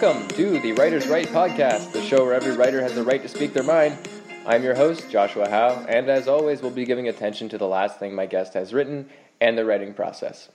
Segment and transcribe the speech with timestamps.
[0.00, 3.28] Welcome to the Writer's Right podcast, the show where every writer has the right to
[3.28, 3.98] speak their mind.
[4.46, 7.98] I'm your host, Joshua Howe, and as always, we'll be giving attention to the last
[7.98, 10.50] thing my guest has written and the writing process.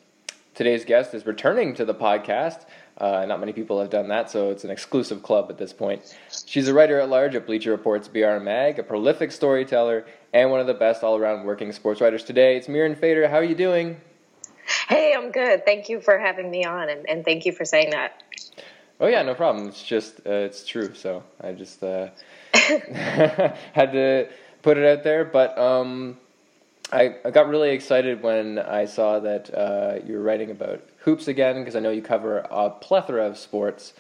[0.56, 2.66] Today's guest is returning to the podcast.
[2.98, 6.16] Uh, not many people have done that, so it's an exclusive club at this point.
[6.46, 10.62] She's a writer at large at Bleacher Report's BR Mag, a prolific storyteller, and one
[10.62, 12.56] of the best all around working sports writers today.
[12.56, 13.28] It's Mirin Fader.
[13.28, 14.00] How are you doing?
[14.88, 15.66] Hey, I'm good.
[15.66, 18.24] Thank you for having me on, and, and thank you for saying that.
[19.04, 19.68] Oh yeah, no problem.
[19.68, 20.94] It's just uh, it's true.
[20.94, 22.08] So I just uh,
[22.54, 24.30] had to
[24.62, 25.26] put it out there.
[25.26, 26.16] But um,
[26.90, 31.28] I, I got really excited when I saw that uh, you were writing about hoops
[31.28, 33.92] again because I know you cover a plethora of sports.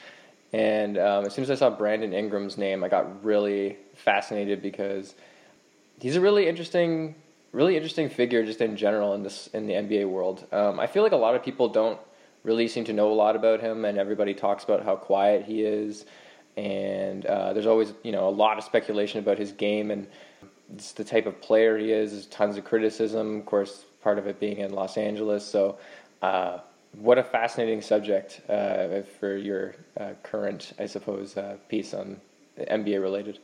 [0.53, 5.15] And um, as soon as I saw Brandon Ingram's name, I got really fascinated because
[5.99, 7.15] he's a really interesting,
[7.51, 10.45] really interesting figure just in general in this in the NBA world.
[10.53, 11.99] Um, I feel like a lot of people don't
[12.43, 15.63] really seem to know a lot about him, and everybody talks about how quiet he
[15.63, 16.05] is.
[16.55, 20.07] And uh, there's always, you know, a lot of speculation about his game and
[20.73, 22.11] it's the type of player he is.
[22.11, 25.45] There's tons of criticism, of course, part of it being in Los Angeles.
[25.45, 25.77] So,
[26.21, 26.59] uh,
[26.93, 32.21] what a fascinating subject uh, for your uh, current, I suppose, uh, piece on
[32.59, 33.39] NBA related.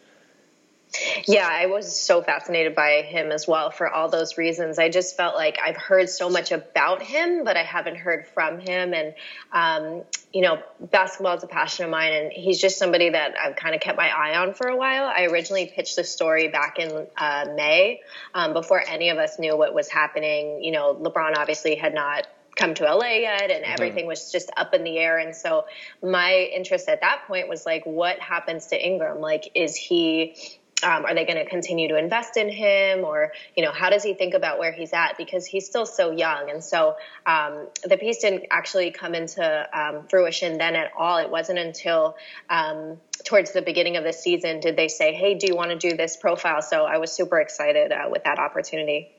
[1.28, 4.80] Yeah, I was so fascinated by him as well for all those reasons.
[4.80, 8.60] I just felt like I've heard so much about him, but I haven't heard from
[8.60, 8.94] him.
[8.94, 9.14] And,
[9.54, 13.56] um, you know, basketball is a passion of mine, and he's just somebody that I've
[13.56, 15.04] kind of kept my eye on for a while.
[15.06, 18.02] I originally pitched the story back in uh, May
[18.34, 20.64] um, before any of us knew what was happening.
[20.64, 23.72] You know, LeBron obviously had not come to LA yet and mm-hmm.
[23.72, 25.66] everything was just up in the air and so
[26.04, 30.36] my interest at that point was like what happens to Ingram like is he
[30.84, 33.04] um, are they going to continue to invest in him?
[33.04, 35.18] Or you know how does he think about where he's at?
[35.18, 36.50] Because he's still so young.
[36.50, 36.96] And so
[37.26, 41.18] um, the piece didn't actually come into um, fruition then at all.
[41.18, 42.16] It wasn't until
[42.50, 45.90] um, towards the beginning of the season did they say hey do you want to
[45.90, 46.62] do this profile?
[46.62, 49.10] So i was super excited uh, with that opportunity.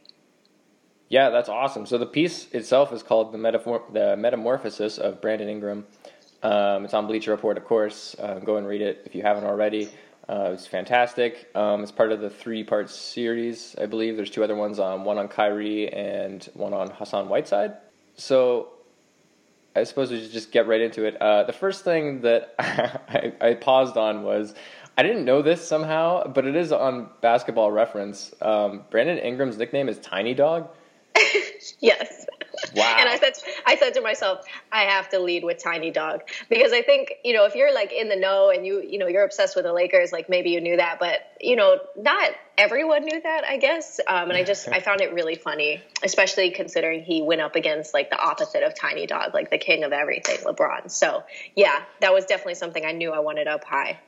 [1.09, 1.87] Yeah that's awesome.
[1.87, 5.87] So the piece itself is called the, Metafor- the metamorphosis of brandon ingram.
[6.43, 8.17] Um, it's on bleacher report of course.
[8.19, 9.91] Uh, go and read it if you haven't already
[10.31, 11.51] uh, it was fantastic.
[11.57, 14.15] Um, it's part of the three-part series, I believe.
[14.15, 17.77] There's two other ones, um, one on Kyrie and one on Hassan Whiteside.
[18.15, 18.69] So
[19.75, 21.21] I suppose we should just get right into it.
[21.21, 24.55] Uh, the first thing that I, I, paused on was
[24.97, 28.33] I didn't know this somehow, but it is on Basketball Reference.
[28.41, 30.69] Um, Brandon Ingram's nickname is Tiny Dog.
[31.81, 32.27] yes.
[32.75, 32.97] Wow.
[32.99, 33.33] And I said,
[33.67, 37.33] I said to myself, I have to lead with Tiny Dog because I think you
[37.33, 39.73] know if you're like in the know and you you know you're obsessed with the
[39.73, 43.99] Lakers, like maybe you knew that, but you know not everyone knew that, I guess.
[44.07, 47.95] Um, and I just I found it really funny, especially considering he went up against
[47.95, 50.91] like the opposite of Tiny Dog, like the king of everything, LeBron.
[50.91, 51.25] So
[51.57, 53.99] yeah, that was definitely something I knew I wanted up high.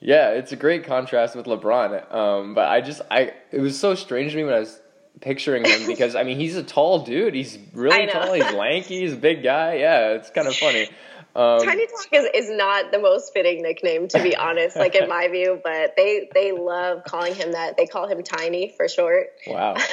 [0.00, 2.12] Yeah, it's a great contrast with LeBron.
[2.12, 4.80] Um, but I just I it was so strange to me when I was
[5.20, 7.34] picturing him because I mean he's a tall dude.
[7.34, 8.32] He's really tall.
[8.32, 9.00] He's lanky.
[9.00, 9.76] He's a big guy.
[9.76, 10.88] Yeah, it's kind of funny.
[11.34, 15.06] Um, Tiny Dog is, is not the most fitting nickname to be honest, like in
[15.08, 17.76] my view, but they they love calling him that.
[17.76, 19.26] They call him Tiny for short.
[19.46, 19.76] Wow.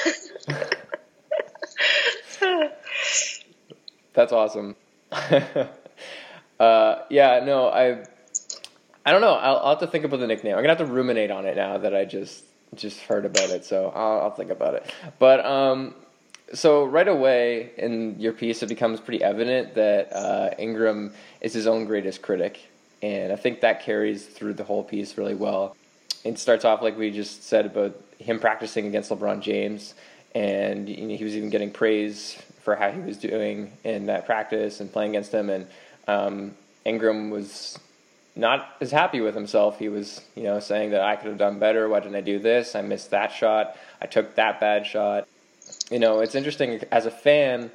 [4.14, 4.76] That's awesome.
[5.12, 8.06] uh, yeah, no, I
[9.06, 9.34] I don't know.
[9.34, 10.56] I'll, I'll have to think about the nickname.
[10.56, 12.44] I'm gonna have to ruminate on it now that I just
[12.76, 14.94] just heard about it, so I'll, I'll think about it.
[15.20, 15.96] But um,
[16.54, 21.68] so right away in your piece, it becomes pretty evident that uh, Ingram is his
[21.68, 22.60] own greatest critic,
[23.02, 25.76] and I think that carries through the whole piece really well.
[26.24, 29.94] It starts off like we just said about him practicing against LeBron James,
[30.34, 34.26] and you know, he was even getting praise for how he was doing in that
[34.26, 35.50] practice and playing against him.
[35.50, 35.68] And
[36.08, 37.78] um, Ingram was
[38.36, 39.78] not as happy with himself.
[39.80, 41.88] He was, you know, saying that I could have done better.
[41.88, 42.76] Why didn't I do this?
[42.76, 43.76] I missed that shot.
[44.02, 45.28] I took that bad shot.
[45.92, 47.72] You know, it's interesting as a fan.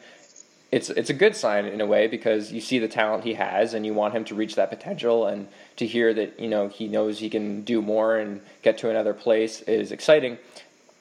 [0.71, 3.73] It's it's a good sign in a way because you see the talent he has
[3.73, 6.89] and you want him to reach that potential and to hear that you know he
[6.89, 10.37] knows he can do more and get to another place is exciting.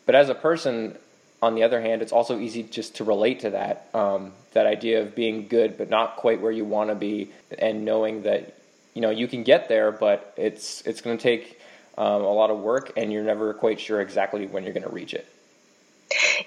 [0.05, 0.97] But as a person,
[1.41, 5.01] on the other hand, it's also easy just to relate to that um, that idea
[5.01, 8.56] of being good but not quite where you want to be and knowing that
[8.97, 11.61] you know you can get there, but it's it's going to take
[11.99, 14.91] um, a lot of work, and you're never quite sure exactly when you're going to
[14.91, 15.31] reach it.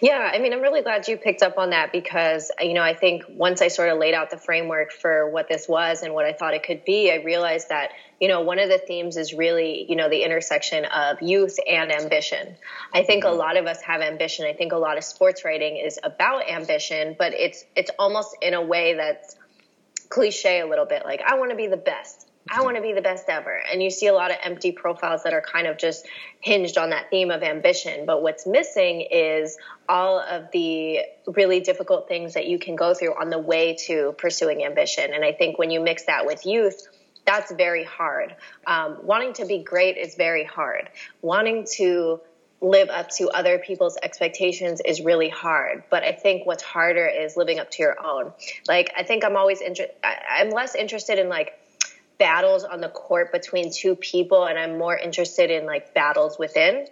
[0.02, 2.94] Yeah, I mean, I'm really glad you picked up on that because, you know, I
[2.94, 6.24] think once I sort of laid out the framework for what this was and what
[6.24, 9.32] I thought it could be, I realized that, you know, one of the themes is
[9.32, 12.56] really, you know, the intersection of youth and ambition.
[12.92, 13.34] I think mm-hmm.
[13.34, 14.46] a lot of us have ambition.
[14.46, 18.54] I think a lot of sports writing is about ambition, but it's it's almost in
[18.54, 19.36] a way that's
[20.10, 22.92] cliche a little bit like I want to be the best I want to be
[22.92, 23.60] the best ever.
[23.70, 26.06] And you see a lot of empty profiles that are kind of just
[26.40, 28.06] hinged on that theme of ambition.
[28.06, 29.58] But what's missing is
[29.88, 34.14] all of the really difficult things that you can go through on the way to
[34.18, 35.12] pursuing ambition.
[35.12, 36.88] And I think when you mix that with youth,
[37.26, 38.34] that's very hard.
[38.66, 40.88] Um, wanting to be great is very hard.
[41.22, 42.20] Wanting to
[42.62, 45.84] live up to other people's expectations is really hard.
[45.90, 48.32] But I think what's harder is living up to your own.
[48.66, 51.52] Like, I think I'm always interested, I'm less interested in like,
[52.20, 56.86] battles on the court between two people and I'm more interested in like battles within.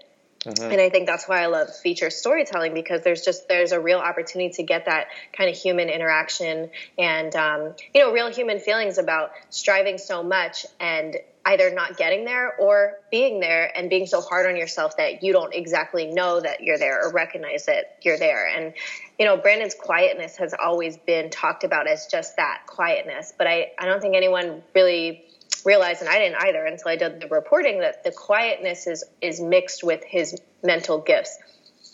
[0.44, 0.70] Mm-hmm.
[0.72, 3.98] And I think that's why I love feature storytelling because there's just there's a real
[3.98, 8.98] opportunity to get that kind of human interaction and um, you know real human feelings
[8.98, 11.16] about striving so much and
[11.48, 15.32] either not getting there or being there and being so hard on yourself that you
[15.32, 18.46] don't exactly know that you're there or recognize that you're there.
[18.46, 18.74] And
[19.18, 23.72] you know, Brandon's quietness has always been talked about as just that quietness, but I
[23.78, 25.24] I don't think anyone really
[25.64, 29.40] realized, and I didn't either until I did the reporting, that the quietness is is
[29.40, 31.38] mixed with his mental gifts,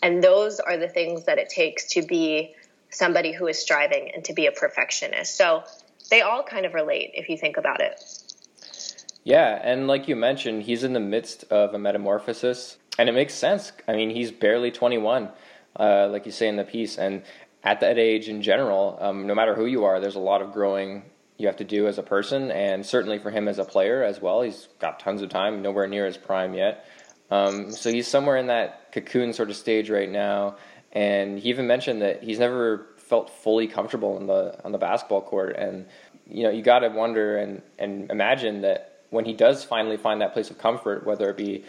[0.03, 2.53] and those are the things that it takes to be
[2.89, 5.37] somebody who is striving and to be a perfectionist.
[5.37, 5.63] So
[6.09, 8.01] they all kind of relate if you think about it.
[9.25, 13.33] Yeah, and like you mentioned, he's in the midst of a metamorphosis, and it makes
[13.33, 13.71] sense.
[13.87, 15.29] I mean, he's barely 21,
[15.79, 17.23] uh, like you say in the piece, and
[17.63, 20.53] at that age in general, um, no matter who you are, there's a lot of
[20.53, 21.01] growing
[21.37, 24.21] you have to do as a person, and certainly for him as a player as
[24.21, 24.43] well.
[24.43, 26.85] He's got tons of time, nowhere near his prime yet.
[27.31, 30.57] Um, so he's somewhere in that cocoon sort of stage right now,
[30.91, 35.23] and he even mentioned that he's never felt fully comfortable on the on the basketball
[35.23, 35.87] court, and
[36.27, 40.21] you know you got to wonder and and imagine that when he does finally find
[40.21, 41.63] that place of comfort, whether it be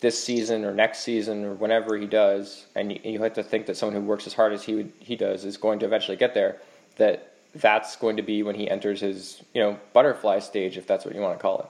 [0.00, 3.66] this season or next season or whenever he does, and you, you have to think
[3.66, 6.16] that someone who works as hard as he would, he does is going to eventually
[6.16, 6.56] get there.
[6.96, 11.04] That that's going to be when he enters his you know butterfly stage, if that's
[11.04, 11.66] what you want to call it.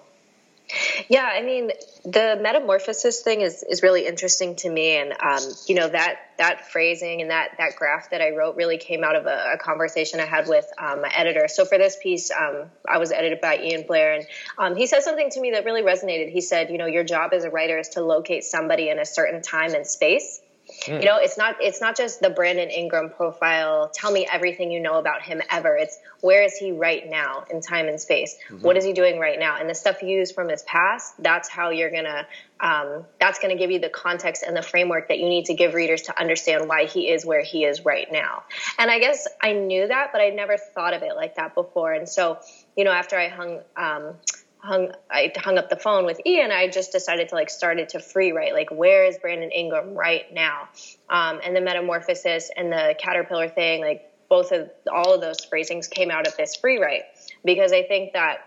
[1.09, 1.71] Yeah, I mean,
[2.05, 6.71] the metamorphosis thing is, is really interesting to me, and um, you know that that
[6.71, 10.21] phrasing and that that graph that I wrote really came out of a, a conversation
[10.21, 11.49] I had with um, my editor.
[11.49, 14.27] So for this piece, um, I was edited by Ian Blair, and
[14.59, 16.31] um, he said something to me that really resonated.
[16.31, 19.07] He said, you know, your job as a writer is to locate somebody in a
[19.07, 20.41] certain time and space
[20.83, 21.01] Mm.
[21.01, 23.91] You know, it's not it's not just the Brandon Ingram profile.
[23.93, 25.77] Tell me everything you know about him ever.
[25.77, 28.37] It's where is he right now in time and space?
[28.49, 28.65] Mm-hmm.
[28.65, 29.57] What is he doing right now?
[29.59, 31.15] And the stuff you use from his past.
[31.23, 32.27] That's how you're gonna.
[32.61, 35.55] Um, that's going to give you the context and the framework that you need to
[35.55, 38.43] give readers to understand why he is where he is right now.
[38.81, 41.93] And I guess I knew that, but I never thought of it like that before.
[41.93, 42.39] And so,
[42.77, 43.61] you know, after I hung.
[43.77, 44.15] Um,
[44.59, 48.01] hung I hung up the phone with Ian, I just decided to like started to
[48.01, 50.69] free write like where is Brandon Ingram right now,
[51.09, 55.89] um, and the metamorphosis and the caterpillar thing like both of all of those phrasings
[55.89, 57.03] came out of this free write.
[57.45, 58.39] Because I think that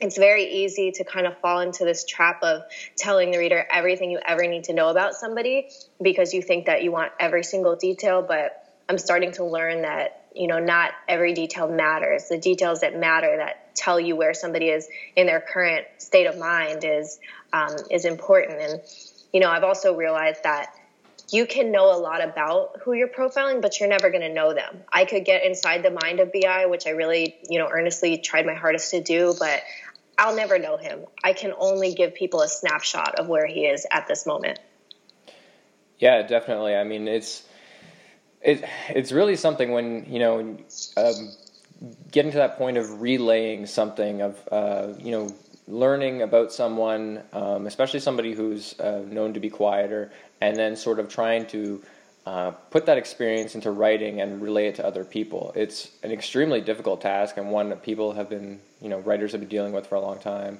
[0.00, 2.62] it's very easy to kind of fall into this trap of
[2.96, 5.68] telling the reader everything you ever need to know about somebody
[6.00, 8.22] because you think that you want every single detail.
[8.22, 12.28] But I'm starting to learn that you know not every detail matters.
[12.28, 16.38] The details that matter that tell you where somebody is in their current state of
[16.38, 17.18] mind is
[17.52, 18.60] um, is important.
[18.60, 18.80] And
[19.32, 20.74] you know i've also realized that
[21.30, 24.54] you can know a lot about who you're profiling but you're never going to know
[24.54, 24.82] them.
[24.90, 28.46] I could get inside the mind of BI which i really you know earnestly tried
[28.46, 29.62] my hardest to do but
[30.16, 31.00] i'll never know him.
[31.22, 34.58] I can only give people a snapshot of where he is at this moment.
[35.98, 36.74] Yeah definitely.
[36.74, 37.46] I mean it's
[38.42, 40.56] it, it's really something when you know
[40.96, 41.32] um,
[42.10, 45.28] getting to that point of relaying something of uh, you know
[45.66, 50.98] learning about someone, um, especially somebody who's uh, known to be quieter, and then sort
[50.98, 51.82] of trying to
[52.26, 55.52] uh, put that experience into writing and relay it to other people.
[55.54, 59.40] It's an extremely difficult task and one that people have been, you know, writers have
[59.40, 60.58] been dealing with for a long time.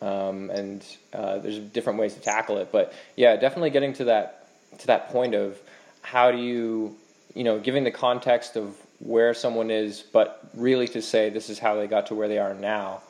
[0.00, 4.48] Um, and uh, there's different ways to tackle it, but yeah, definitely getting to that
[4.78, 5.60] to that point of
[6.00, 6.96] how do you
[7.34, 11.58] you know, giving the context of where someone is, but really to say this is
[11.58, 13.00] how they got to where they are now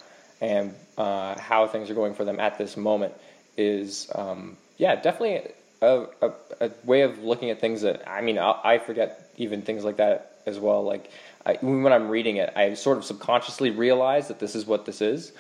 [0.41, 3.15] and uh, how things are going for them at this moment
[3.57, 8.39] is, um, yeah, definitely a, a, a, way of looking at things that, I mean,
[8.39, 10.83] I, I forget even things like that as well.
[10.83, 11.11] Like,
[11.45, 15.01] I, when I'm reading it, I sort of subconsciously realize that this is what this
[15.01, 15.33] is.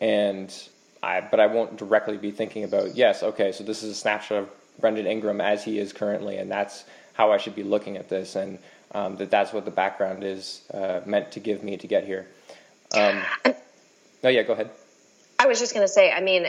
[0.00, 0.52] And
[1.02, 4.38] I, but I won't directly be thinking about, yes, okay, so this is a snapshot
[4.38, 4.48] of
[4.80, 8.36] Brandon Ingram as he is currently, and that's how I should be looking at this,
[8.36, 8.58] and
[8.92, 12.26] um, that that's what the background is uh, meant to give me to get here.
[12.94, 13.22] Um,
[14.24, 14.70] oh yeah, go ahead.
[15.38, 16.46] I was just going to say, I mean,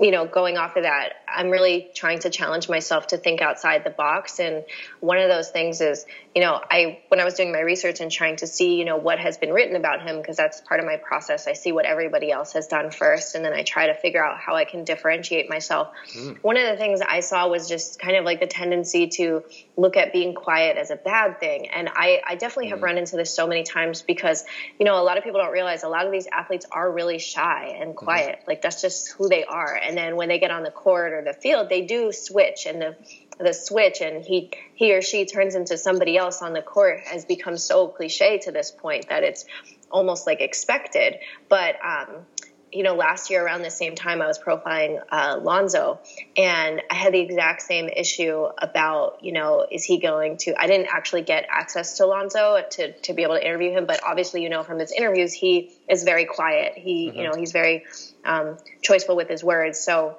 [0.00, 3.84] you know, going off of that, I'm really trying to challenge myself to think outside
[3.84, 4.40] the box.
[4.40, 4.64] And
[5.00, 8.10] one of those things is, you know, I when I was doing my research and
[8.10, 10.86] trying to see, you know, what has been written about him, because that's part of
[10.86, 11.46] my process.
[11.46, 14.38] I see what everybody else has done first, and then I try to figure out
[14.38, 15.88] how I can differentiate myself.
[16.14, 16.38] Mm.
[16.42, 19.44] One of the things I saw was just kind of like the tendency to
[19.76, 22.84] look at being quiet as a bad thing, and I, I definitely have mm.
[22.84, 24.44] run into this so many times because,
[24.78, 27.18] you know, a lot of people don't realize a lot of these athletes are really
[27.18, 28.04] shy and mm-hmm.
[28.04, 28.40] quiet.
[28.40, 28.50] Mm-hmm.
[28.50, 29.77] Like that's just who they are.
[29.82, 32.80] And then when they get on the court or the field, they do switch and
[32.80, 32.96] the
[33.40, 37.24] the switch and he he or she turns into somebody else on the court has
[37.24, 39.44] become so cliche to this point that it's
[39.90, 41.16] almost like expected.
[41.48, 42.26] But um,
[42.72, 46.00] you know, last year around the same time, I was profiling uh, Lonzo,
[46.36, 50.54] and I had the exact same issue about, you know, is he going to?
[50.60, 54.00] I didn't actually get access to Lonzo to to be able to interview him, but
[54.04, 56.74] obviously, you know, from his interviews, he is very quiet.
[56.76, 57.18] He, mm-hmm.
[57.18, 57.84] you know, he's very
[58.28, 59.80] um, choiceful with his words.
[59.80, 60.16] So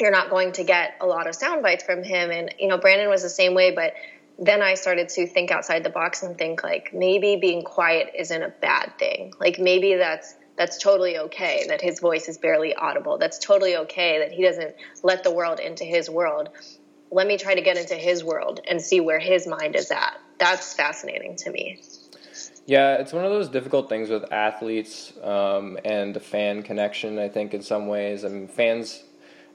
[0.00, 2.30] you're not going to get a lot of sound bites from him.
[2.30, 3.94] And you know, Brandon was the same way, but
[4.38, 8.42] then I started to think outside the box and think like maybe being quiet isn't
[8.42, 9.32] a bad thing.
[9.40, 13.16] Like maybe that's that's totally okay that his voice is barely audible.
[13.16, 16.48] That's totally okay that he doesn't let the world into his world.
[17.10, 20.18] Let me try to get into his world and see where his mind is at.
[20.38, 21.80] That's fascinating to me.
[22.68, 27.18] Yeah, it's one of those difficult things with athletes um, and the fan connection.
[27.18, 29.04] I think in some ways, I mean, fans,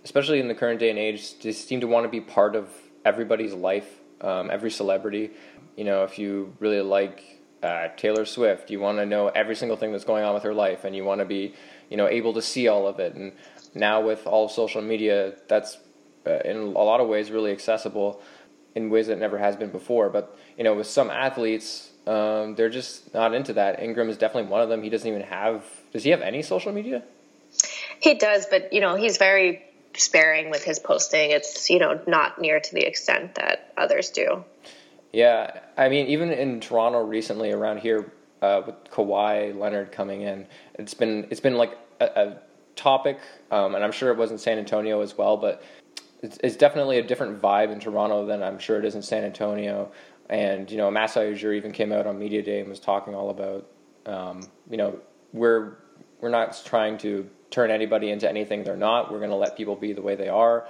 [0.04, 2.70] especially in the current day and age, just seem to want to be part of
[3.06, 5.30] everybody's life, um, every celebrity.
[5.78, 8.72] You know, if you really like uh, Taylor Swift.
[8.72, 11.04] You want to know every single thing that's going on with her life, and you
[11.04, 11.54] want to be,
[11.92, 13.14] you know, able to see all of it.
[13.14, 13.34] And
[13.76, 15.78] now with all of social media, that's
[16.26, 18.24] uh, in a lot of ways really accessible
[18.74, 20.10] in ways that never has been before.
[20.10, 23.82] But you know, with some athletes, um, they're just not into that.
[23.82, 24.84] Ingram is definitely one of them.
[24.84, 25.64] He doesn't even have.
[25.92, 27.04] Does he have any social media?
[28.00, 29.64] He does, but you know, he's very
[29.96, 31.32] sparing with his posting.
[31.32, 34.44] It's you know not near to the extent that others do.
[35.12, 40.48] Yeah, I mean, even in Toronto recently, around here uh, with Kawhi Leonard coming in,
[40.76, 42.38] it's been it's been like a, a
[42.76, 43.20] topic,
[43.52, 45.38] um, and I'm sure it was in San Antonio as well.
[45.38, 45.62] But
[46.22, 49.24] it's, it's, definitely a different vibe in Toronto than I'm sure it is in San
[49.24, 49.92] Antonio.
[50.34, 53.68] And you know, Masai even came out on media day and was talking all about,
[54.08, 55.00] um, you know,
[55.32, 55.78] we're
[56.22, 59.12] we're not trying to turn anybody into anything they're not.
[59.12, 60.66] We're going to let people be the way they are.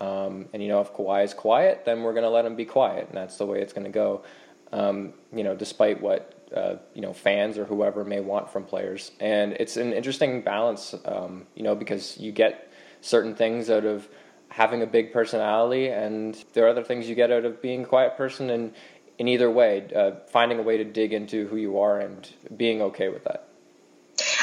[0.00, 2.64] Um, and you know, if Kawhi is quiet, then we're going to let him be
[2.64, 4.22] quiet, and that's the way it's going to go.
[4.70, 9.10] Um, you know, despite what uh, you know fans or whoever may want from players,
[9.18, 10.94] and it's an interesting balance.
[11.04, 12.70] Um, you know, because you get
[13.00, 14.08] certain things out of
[14.50, 17.86] having a big personality, and there are other things you get out of being a
[17.86, 18.50] quiet person.
[18.50, 18.72] And
[19.18, 22.80] in either way, uh, finding a way to dig into who you are and being
[22.82, 23.48] okay with that.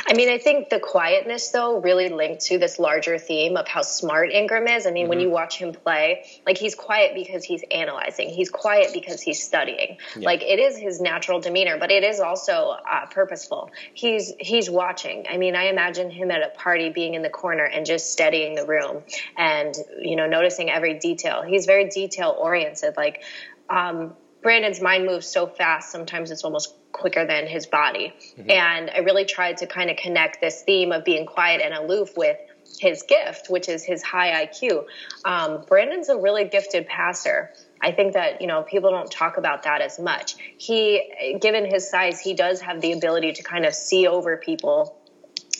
[0.07, 3.81] I mean, I think the quietness, though, really linked to this larger theme of how
[3.81, 4.85] smart Ingram is.
[4.85, 5.09] I mean, mm-hmm.
[5.09, 9.41] when you watch him play, like he's quiet because he's analyzing, he's quiet because he's
[9.41, 9.97] studying.
[10.15, 10.25] Yeah.
[10.25, 13.71] Like it is his natural demeanor, but it is also uh, purposeful.
[13.93, 15.25] He's he's watching.
[15.29, 18.55] I mean, I imagine him at a party being in the corner and just studying
[18.55, 19.03] the room
[19.35, 21.41] and you know noticing every detail.
[21.41, 22.95] He's very detail oriented.
[22.95, 23.23] Like
[23.69, 24.13] um,
[24.45, 28.13] Brandon's mind moves so fast, sometimes it's almost quicker than his body.
[28.37, 28.51] Mm-hmm.
[28.51, 32.15] And I really tried to kind of connect this theme of being quiet and aloof
[32.15, 32.37] with
[32.79, 34.85] his gift, which is his high IQ.
[35.25, 37.53] Um, Brandon's a really gifted passer.
[37.81, 40.35] I think that you know people don't talk about that as much.
[40.59, 44.95] He, given his size, he does have the ability to kind of see over people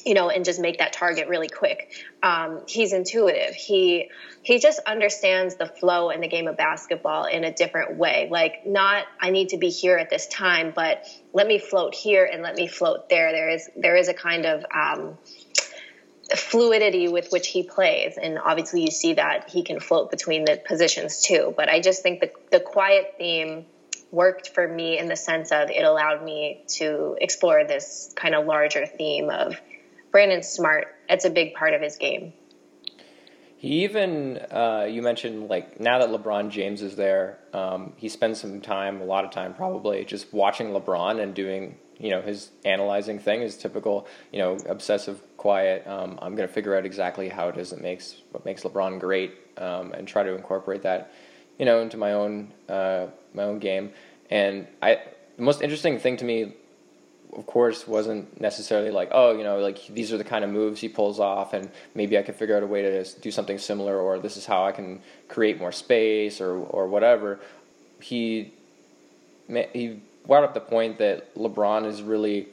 [0.05, 1.91] you know, and just make that target really quick.
[2.21, 3.55] Um, he's intuitive.
[3.55, 4.12] He
[4.43, 8.27] he just understands the flow in the game of basketball in a different way.
[8.29, 12.29] Like not I need to be here at this time, but let me float here
[12.31, 13.31] and let me float there.
[13.31, 15.17] There is there is a kind of um,
[16.35, 20.62] fluidity with which he plays, and obviously you see that he can float between the
[20.67, 21.51] positions too.
[21.57, 23.65] But I just think the the quiet theme
[24.12, 28.45] worked for me in the sense of it allowed me to explore this kind of
[28.45, 29.59] larger theme of
[30.15, 30.95] Brandon's smart.
[31.10, 32.31] It's a big part of his game.
[33.57, 38.39] He even, uh, you mentioned like now that LeBron James is there, um, he spends
[38.39, 42.51] some time, a lot of time probably, just watching LeBron and doing, you know, his
[42.63, 45.86] analyzing thing, his typical, you know, obsessive, quiet.
[45.86, 49.01] Um, I'm going to figure out exactly how it is that makes what makes LeBron
[49.01, 51.12] great, um, and try to incorporate that,
[51.60, 53.91] you know, into my own uh, my own game.
[54.29, 55.01] And I,
[55.36, 56.53] the most interesting thing to me
[57.36, 60.82] of course, wasn't necessarily like, oh, you know, like these are the kind of moves
[60.82, 64.00] he pulls off, and maybe I could figure out a way to do something similar,
[64.00, 67.39] or this is how I can create more space, or or whatever.
[68.00, 68.54] He
[69.74, 72.48] he brought up the point that LeBron has really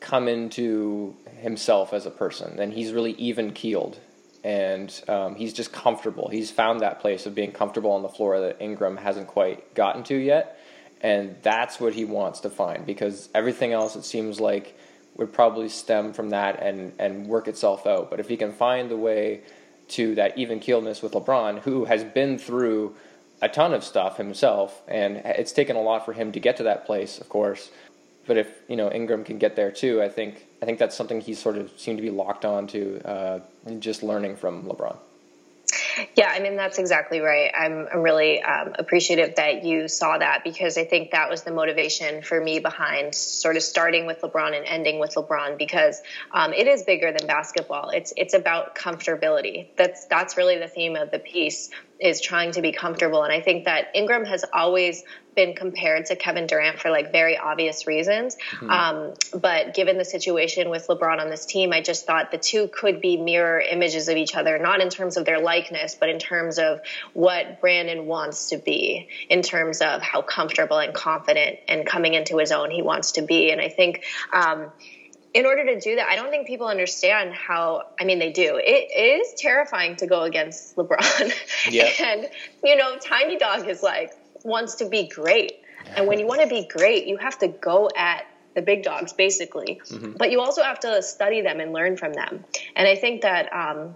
[0.00, 3.98] come into himself as a person, and he's really even keeled
[4.44, 6.28] and um, he's just comfortable.
[6.28, 10.04] He's found that place of being comfortable on the floor that Ingram hasn't quite gotten
[10.04, 10.60] to yet,
[11.04, 14.76] and that's what he wants to find because everything else it seems like
[15.16, 18.10] would probably stem from that and and work itself out.
[18.10, 19.42] But if he can find the way
[19.88, 22.96] to that even keelness with LeBron, who has been through
[23.42, 26.62] a ton of stuff himself, and it's taken a lot for him to get to
[26.62, 27.70] that place, of course.
[28.26, 31.20] But if you know Ingram can get there too, I think I think that's something
[31.20, 33.40] he sort of seemed to be locked on to, uh,
[33.78, 34.96] just learning from LeBron.
[36.16, 37.50] Yeah, I mean, that's exactly right.
[37.56, 41.52] I'm, I'm really um, appreciative that you saw that because I think that was the
[41.52, 46.52] motivation for me behind sort of starting with LeBron and ending with LeBron because um,
[46.52, 47.90] it is bigger than basketball.
[47.90, 49.68] It's it's about comfortability.
[49.76, 51.70] That's that's really the theme of the piece
[52.00, 53.22] is trying to be comfortable.
[53.22, 57.36] And I think that Ingram has always been compared to Kevin Durant for like very
[57.36, 58.36] obvious reasons.
[58.52, 58.70] Mm-hmm.
[58.70, 62.68] Um, but given the situation with LeBron on this team, I just thought the two
[62.68, 66.18] could be mirror images of each other, not in terms of their likeness, but in
[66.18, 66.80] terms of
[67.12, 72.38] what Brandon wants to be, in terms of how comfortable and confident and coming into
[72.38, 73.50] his own he wants to be.
[73.50, 74.70] And I think, um,
[75.32, 77.82] in order to do that, I don't think people understand how.
[78.00, 78.56] I mean, they do.
[78.56, 81.32] It, it is terrifying to go against LeBron,
[81.70, 81.90] yeah.
[82.00, 82.28] and
[82.62, 84.12] you know, Tiny Dog is like
[84.44, 85.60] wants to be great,
[85.96, 89.12] and when you want to be great, you have to go at the big dogs,
[89.12, 89.80] basically.
[89.88, 90.12] Mm-hmm.
[90.12, 92.44] But you also have to study them and learn from them.
[92.76, 93.52] And I think that.
[93.52, 93.94] Um,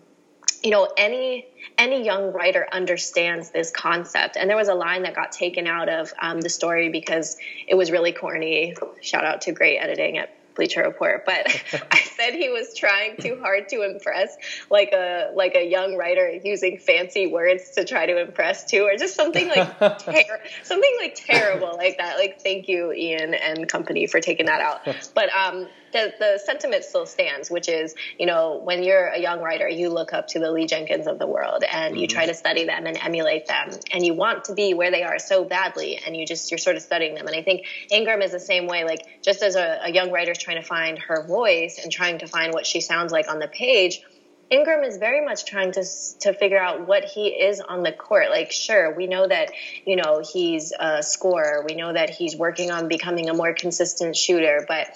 [0.62, 5.14] you know any any young writer understands this concept and there was a line that
[5.14, 7.36] got taken out of um, the story because
[7.66, 11.46] it was really corny shout out to great editing at Bleacher Report, but
[11.92, 14.36] I said he was trying too hard to impress,
[14.70, 18.96] like a like a young writer using fancy words to try to impress too, or
[18.98, 22.18] just something like ter- something like terrible like that.
[22.18, 24.80] Like thank you, Ian and company for taking that out.
[25.14, 29.40] But um, the, the sentiment still stands, which is, you know, when you're a young
[29.40, 32.02] writer, you look up to the Lee Jenkins of the world and mm-hmm.
[32.02, 35.02] you try to study them and emulate them and you want to be where they
[35.02, 37.26] are so badly and you just, you're sort of studying them.
[37.26, 40.32] And I think Ingram is the same way, like just as a, a young writer
[40.32, 43.38] is trying to find her voice and trying to find what she sounds like on
[43.38, 44.02] the page,
[44.50, 45.84] Ingram is very much trying to
[46.20, 48.30] to figure out what he is on the court.
[48.30, 49.50] Like, sure, we know that
[49.84, 51.64] you know he's a scorer.
[51.68, 54.88] We know that he's working on becoming a more consistent shooter, but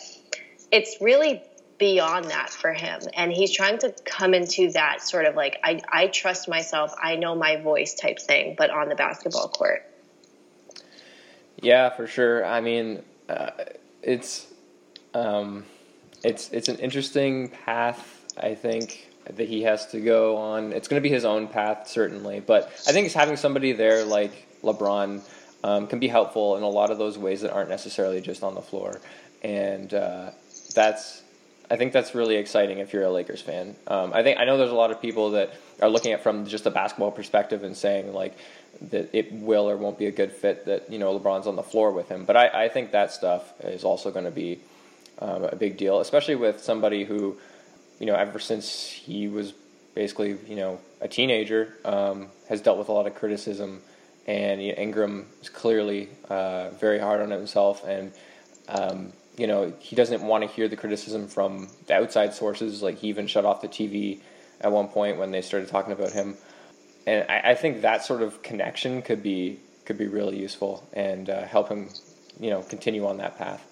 [0.72, 1.42] it's really
[1.78, 3.00] beyond that for him.
[3.14, 7.16] And he's trying to come into that sort of like I, I trust myself i
[7.16, 9.84] know my voice type thing but on the basketball court.
[11.60, 12.44] Yeah for sure.
[12.44, 13.50] I mean uh,
[14.02, 14.46] it's
[15.14, 15.64] um,
[16.24, 20.72] it's it's an interesting path i think that he has to go on.
[20.72, 24.04] It's going to be his own path certainly but i think it's having somebody there
[24.04, 25.22] like lebron
[25.64, 28.54] um, can be helpful in a lot of those ways that aren't necessarily just on
[28.54, 29.00] the floor.
[29.42, 30.30] And uh,
[30.72, 31.22] that's
[31.72, 33.74] I think that's really exciting if you're a Lakers fan.
[33.86, 36.46] Um, I think I know there's a lot of people that are looking at from
[36.46, 38.36] just a basketball perspective and saying like
[38.90, 41.62] that it will or won't be a good fit that you know LeBron's on the
[41.62, 42.26] floor with him.
[42.26, 44.60] But I, I think that stuff is also going to be
[45.18, 47.38] um, a big deal, especially with somebody who
[47.98, 49.54] you know ever since he was
[49.94, 53.80] basically you know a teenager um, has dealt with a lot of criticism,
[54.26, 58.12] and you know, Ingram is clearly uh, very hard on himself and.
[58.68, 62.82] Um, you know, he doesn't want to hear the criticism from the outside sources.
[62.82, 64.20] Like he even shut off the TV
[64.60, 66.36] at one point when they started talking about him.
[67.06, 71.28] And I, I think that sort of connection could be could be really useful and
[71.28, 71.88] uh, help him,
[72.38, 73.66] you know, continue on that path.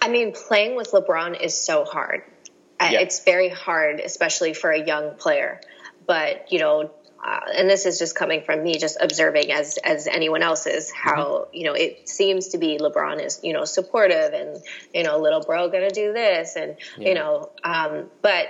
[0.00, 2.22] I mean, playing with LeBron is so hard.
[2.80, 3.00] Yeah.
[3.00, 5.60] It's very hard, especially for a young player.
[6.06, 6.90] But you know,
[7.24, 10.90] uh, and this is just coming from me just observing as as anyone else is
[10.90, 11.56] how mm-hmm.
[11.56, 14.58] you know it seems to be lebron is you know supportive and
[14.94, 17.08] you know little bro gonna do this and yeah.
[17.08, 18.46] you know um, but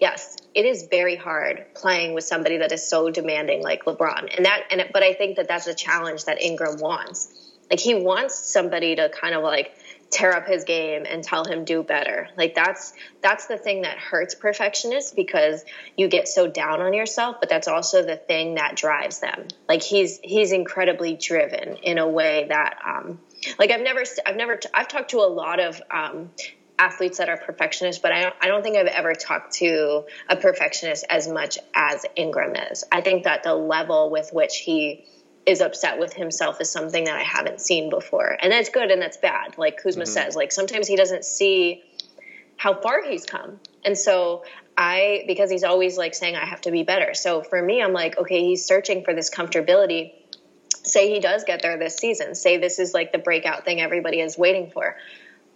[0.00, 4.46] yes it is very hard playing with somebody that is so demanding like lebron and
[4.46, 7.32] that and but i think that that's a challenge that ingram wants
[7.70, 9.72] like he wants somebody to kind of like
[10.12, 12.28] tear up his game and tell him do better.
[12.36, 15.64] Like that's that's the thing that hurts perfectionists because
[15.96, 19.48] you get so down on yourself, but that's also the thing that drives them.
[19.68, 23.18] Like he's he's incredibly driven in a way that um
[23.58, 26.30] like I've never I've never I've talked to a lot of um
[26.78, 30.36] athletes that are perfectionists, but I don't, I don't think I've ever talked to a
[30.36, 32.84] perfectionist as much as Ingram is.
[32.90, 35.04] I think that the level with which he
[35.44, 38.36] is upset with himself is something that I haven't seen before.
[38.40, 39.58] And that's good and that's bad.
[39.58, 40.12] Like Kuzma mm-hmm.
[40.12, 41.82] says, like sometimes he doesn't see
[42.56, 43.58] how far he's come.
[43.84, 44.44] And so
[44.76, 47.14] I, because he's always like saying, I have to be better.
[47.14, 50.12] So for me, I'm like, okay, he's searching for this comfortability.
[50.84, 52.36] Say he does get there this season.
[52.36, 54.96] Say this is like the breakout thing everybody is waiting for.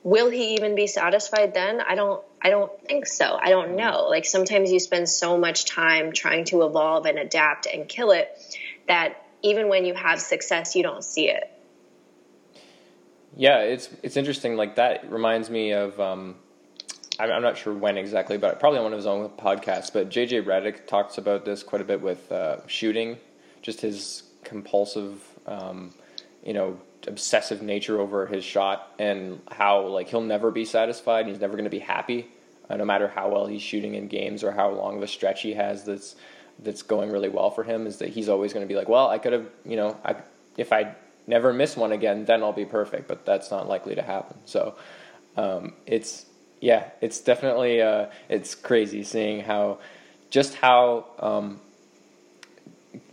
[0.06, 1.80] will he even be satisfied then?
[1.80, 3.36] I don't I don't think so.
[3.40, 4.06] I don't know.
[4.08, 8.28] Like sometimes you spend so much time trying to evolve and adapt and kill it
[8.86, 11.50] that even when you have success, you don't see it.
[13.36, 14.56] Yeah, it's it's interesting.
[14.56, 15.98] Like that reminds me of.
[16.00, 16.36] Um,
[17.18, 19.90] I'm not sure when exactly, but probably on one of his own podcasts.
[19.90, 23.16] But JJ Redick talks about this quite a bit with uh, shooting,
[23.62, 25.94] just his compulsive, um,
[26.44, 31.20] you know, obsessive nature over his shot, and how like he'll never be satisfied.
[31.20, 32.28] And he's never going to be happy,
[32.68, 35.40] uh, no matter how well he's shooting in games or how long of a stretch
[35.42, 36.16] he has that's
[36.62, 37.86] that's going really well for him.
[37.86, 40.16] Is that he's always going to be like, well, I could have, you know, I
[40.56, 40.94] if I
[41.26, 43.08] never miss one again, then I'll be perfect.
[43.08, 44.36] But that's not likely to happen.
[44.44, 44.74] So
[45.36, 46.26] um, it's
[46.60, 49.78] yeah, it's definitely uh, it's crazy seeing how
[50.30, 51.60] just how um,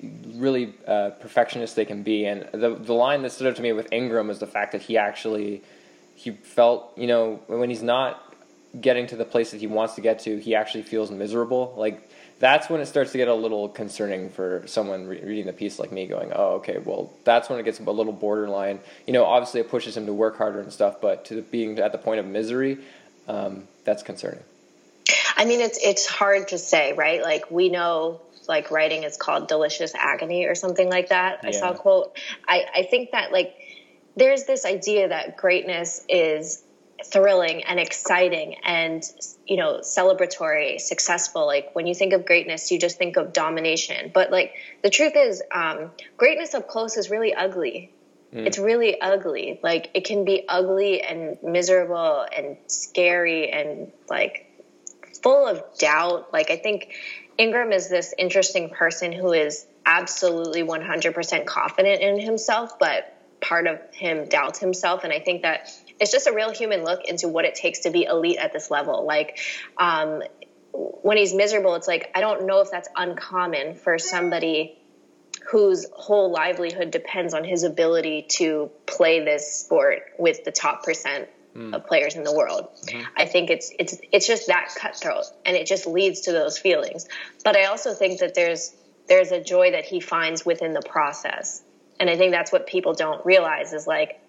[0.01, 2.25] really uh, perfectionist they can be.
[2.25, 4.81] And the the line that stood out to me with Ingram is the fact that
[4.81, 5.61] he actually
[6.15, 8.33] he felt you know when he's not
[8.79, 11.73] getting to the place that he wants to get to, he actually feels miserable.
[11.77, 12.09] Like
[12.43, 15.79] that's when it starts to get a little concerning for someone re- reading the piece
[15.79, 18.79] like me going oh okay well that's when it gets a little borderline.
[19.07, 21.93] You know obviously it pushes him to work harder and stuff but to being at
[21.93, 22.79] the point of misery
[23.29, 24.43] um, that's concerning.
[25.37, 27.23] I mean it's it's hard to say right?
[27.23, 31.47] Like we know like writing is called delicious agony or something like that yeah.
[31.47, 32.19] i saw a quote.
[32.45, 33.55] I, I think that like
[34.17, 36.61] there's this idea that greatness is
[37.05, 39.03] thrilling and exciting and
[39.45, 41.45] you know celebratory successful.
[41.45, 44.11] Like when you think of greatness you just think of domination.
[44.13, 44.53] But like
[44.83, 47.91] the truth is um, greatness up close is really ugly.
[48.33, 48.47] Mm.
[48.47, 49.59] it's really ugly.
[49.61, 54.47] Like it can be ugly and miserable and scary and like
[55.21, 56.33] full of doubt.
[56.33, 56.93] Like i think
[57.37, 63.79] ingram is this interesting person who is absolutely 100% confident in himself but part of
[63.91, 65.03] him doubts himself.
[65.03, 65.69] And i think that
[66.03, 68.69] it's just a real human look into what it takes to be elite at this
[68.69, 69.05] level.
[69.05, 69.39] Like,
[69.77, 70.21] um,
[70.73, 74.77] when he's miserable, it's like, I don't know if that's uncommon for somebody
[75.49, 81.29] whose whole livelihood depends on his ability to play this sport with the top percent
[81.55, 81.73] mm.
[81.73, 82.67] of players in the world.
[82.85, 83.03] Mm-hmm.
[83.15, 87.07] I think it's it's it's just that cutthroat and it just leads to those feelings.
[87.45, 88.75] But I also think that there's
[89.07, 91.63] there's a joy that he finds within the process.
[91.97, 94.19] And I think that's what people don't realize is like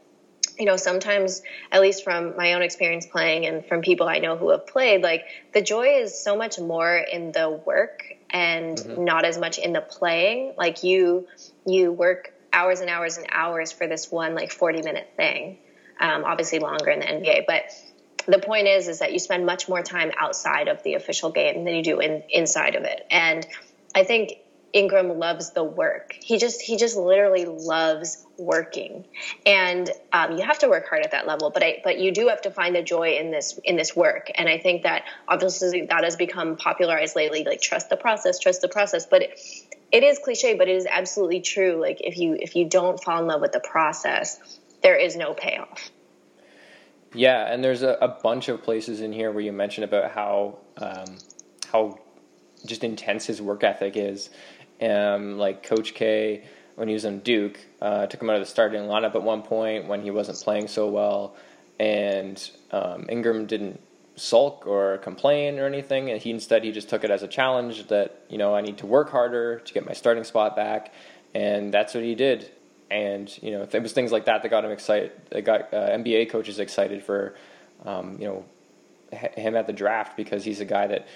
[0.59, 4.37] you know, sometimes, at least from my own experience playing and from people I know
[4.37, 9.05] who have played, like the joy is so much more in the work and mm-hmm.
[9.05, 10.55] not as much in the playing.
[10.57, 11.27] Like you,
[11.67, 15.59] you work hours and hours and hours for this one like 40 minute thing.
[16.01, 17.71] Um, obviously longer in the NBA, but
[18.27, 21.65] the point is, is that you spend much more time outside of the official game
[21.65, 23.07] than you do in, inside of it.
[23.11, 23.47] And
[23.95, 24.33] I think
[24.75, 26.19] Ingram loves the work.
[26.21, 29.07] He just he just literally loves working,
[29.47, 31.51] and um, you have to work hard at that level.
[31.51, 34.33] But I but you do have to find the joy in this in this work.
[34.35, 37.45] And I think that obviously that has become popularized lately.
[37.45, 39.07] Like trust the process, trust the process.
[39.07, 39.41] But it,
[39.93, 41.81] it is cliche, but it is absolutely true.
[41.81, 44.41] Like if you if you don't fall in love with the process,
[44.83, 45.89] there is no payoff.
[47.15, 50.59] Yeah, and there's a, a bunch of places in here where you mentioned about how
[50.79, 51.19] um,
[51.71, 52.01] how
[52.67, 54.31] just intense his work ethic is
[54.81, 56.45] um, like Coach K
[56.77, 59.43] when he was in Duke uh, took him out of the starting lineup at one
[59.43, 61.37] point when he wasn't playing so well,
[61.79, 63.81] and um, Ingram didn't
[64.17, 67.89] sulk or complain or anything, and he instead he just took it as a challenge
[67.89, 70.93] that you know I need to work harder to get my starting spot back,
[71.35, 72.51] and that's what he did.
[72.91, 75.13] And you know it was things like that that got him excited.
[75.31, 77.35] That got uh, NBA coaches excited for
[77.85, 78.45] um, you know
[79.13, 81.07] him at the draft because he's a guy that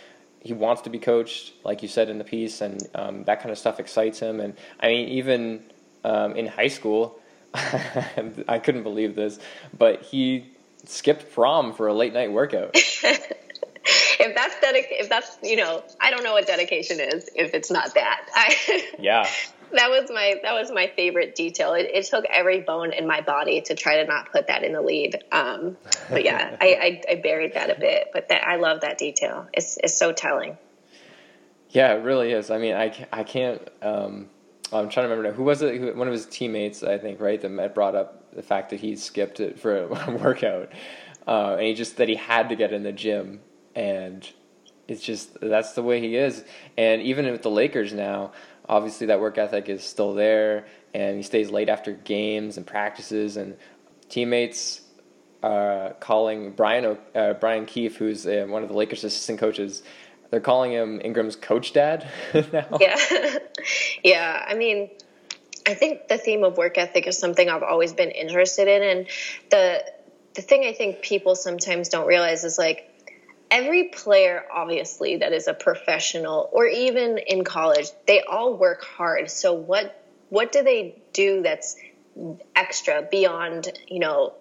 [0.40, 3.50] he wants to be coached, like you said in the piece, and um, that kind
[3.50, 4.40] of stuff excites him.
[4.40, 5.62] And I mean, even
[6.04, 7.18] um, in high school,
[7.54, 9.38] I couldn't believe this,
[9.76, 10.46] but he
[10.84, 12.70] skipped prom for a late night workout.
[12.74, 17.70] if that's dedic- if that's you know, I don't know what dedication is if it's
[17.70, 18.26] not that.
[18.34, 19.28] I yeah
[19.72, 21.74] that was my that was my favorite detail.
[21.74, 24.72] It, it, took every bone in my body to try to not put that in
[24.72, 25.22] the lead.
[25.30, 25.76] Um,
[26.10, 28.08] but yeah, I, I, I, buried that a bit.
[28.12, 29.46] But that I love that detail.
[29.52, 30.56] It's it's so telling.
[31.70, 32.50] Yeah, it really is.
[32.50, 33.66] I mean, I I can't.
[33.82, 34.28] Um,
[34.72, 35.34] I'm trying to remember now.
[35.34, 35.78] Who was it?
[35.78, 37.40] Who, one of his teammates, I think, right?
[37.40, 39.76] That brought up the fact that he skipped it for
[40.06, 40.72] a workout,
[41.26, 43.40] uh, and he just that he had to get in the gym,
[43.74, 44.28] and
[44.88, 46.44] it's just that's the way he is.
[46.76, 48.32] And even with the Lakers now,
[48.68, 53.36] obviously that work ethic is still there, and he stays late after games and practices,
[53.36, 53.56] and
[54.08, 54.82] teammates
[55.42, 59.82] uh, calling Brian uh, Brian Keefe, who's uh, one of the Lakers' assistant coaches.
[60.30, 62.06] They're calling him Ingram's coach dad
[62.52, 62.78] now.
[62.80, 62.96] Yeah,
[64.04, 64.44] yeah.
[64.46, 64.90] I mean,
[65.66, 69.06] I think the theme of work ethic is something I've always been interested in, and
[69.50, 69.84] the
[70.34, 72.87] the thing I think people sometimes don't realize is like
[73.50, 79.30] every player obviously that is a professional or even in college they all work hard
[79.30, 81.76] so what what do they do that's
[82.54, 84.34] extra beyond you know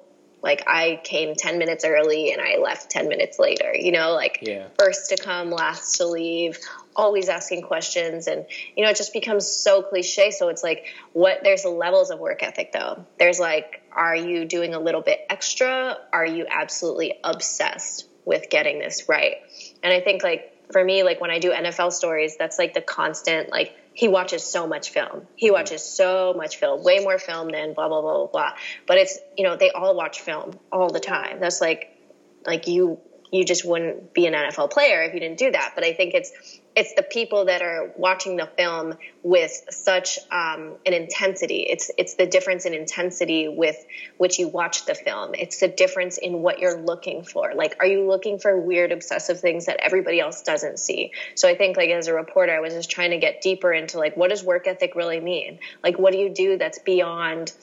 [0.43, 4.39] like I came 10 minutes early and I left 10 minutes later, you know, like
[4.41, 4.67] yeah.
[4.77, 6.59] first to come, last to leave,
[6.95, 8.27] always asking questions.
[8.27, 10.31] And, you know, it just becomes so cliche.
[10.31, 13.05] So it's like, what, there's levels of work ethic though.
[13.17, 15.97] There's like, are you doing a little bit extra?
[16.13, 19.37] Are you absolutely obsessed with getting this right?
[19.81, 22.81] And I think like for me, like when I do NFL stories, that's like the
[22.81, 25.25] constant, like, he watches so much film.
[25.35, 25.53] He mm-hmm.
[25.53, 28.51] watches so much film, way more film than blah blah blah blah blah.
[28.85, 31.39] But it's you know they all watch film all the time.
[31.39, 31.97] That's like
[32.45, 32.99] like you
[33.31, 35.71] you just wouldn't be an NFL player if you didn't do that.
[35.73, 36.31] But I think it's
[36.77, 41.65] it's the people that are watching the film with such um, an intensity.
[41.67, 43.83] It's it's the difference in intensity with
[44.17, 45.31] which you watch the film.
[45.33, 47.53] It's the difference in what you're looking for.
[47.55, 51.13] Like, are you looking for weird, obsessive things that everybody else doesn't see?
[51.33, 53.97] So I think, like as a reporter, I was just trying to get deeper into
[53.97, 55.57] like what does work ethic really mean?
[55.83, 57.53] Like, what do you do that's beyond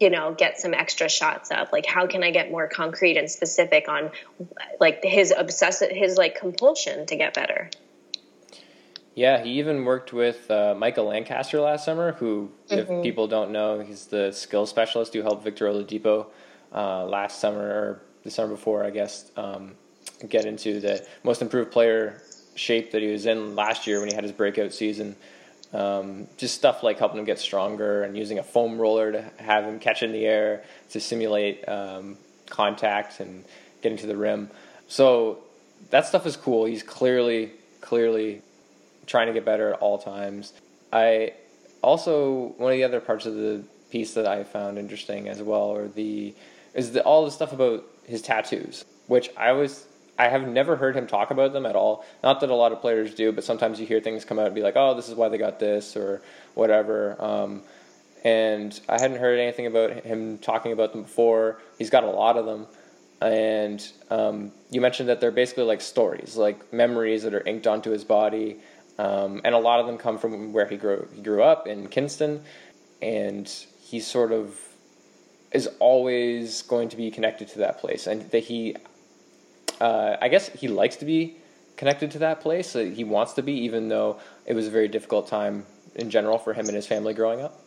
[0.00, 3.30] you know get some extra shots up like how can i get more concrete and
[3.30, 4.10] specific on
[4.80, 7.70] like his obsessive his like compulsion to get better
[9.14, 12.92] yeah, he even worked with uh, Michael Lancaster last summer, who, mm-hmm.
[12.92, 16.26] if people don't know, he's the skill specialist who helped Victor Oladipo
[16.74, 19.72] uh, last summer or the summer before, I guess, um,
[20.28, 22.22] get into the most improved player
[22.54, 25.16] shape that he was in last year when he had his breakout season.
[25.74, 29.64] Um, just stuff like helping him get stronger and using a foam roller to have
[29.64, 33.44] him catch in the air to simulate um, contact and
[33.82, 34.50] getting to the rim.
[34.88, 35.38] So
[35.90, 36.66] that stuff is cool.
[36.66, 38.42] He's clearly, clearly
[39.06, 40.52] trying to get better at all times.
[40.92, 41.32] I
[41.82, 45.64] also one of the other parts of the piece that I found interesting as well,
[45.64, 46.34] or the
[46.74, 49.86] is the, all the stuff about his tattoos, which I was
[50.18, 52.04] I have never heard him talk about them at all.
[52.22, 54.54] Not that a lot of players do, but sometimes you hear things come out and
[54.54, 56.22] be like, "Oh, this is why they got this" or
[56.54, 57.16] whatever.
[57.22, 57.62] Um,
[58.24, 61.58] and I hadn't heard anything about him talking about them before.
[61.78, 62.66] He's got a lot of them,
[63.20, 67.90] and um, you mentioned that they're basically like stories, like memories that are inked onto
[67.90, 68.58] his body
[68.98, 71.88] um, and a lot of them come from where he grew he grew up in
[71.88, 72.42] Kinston,
[73.00, 73.48] and
[73.80, 74.58] he sort of
[75.52, 78.76] is always going to be connected to that place, and that he,
[79.80, 81.36] uh, I guess, he likes to be
[81.76, 82.72] connected to that place.
[82.72, 86.54] he wants to be, even though it was a very difficult time in general for
[86.54, 87.60] him and his family growing up.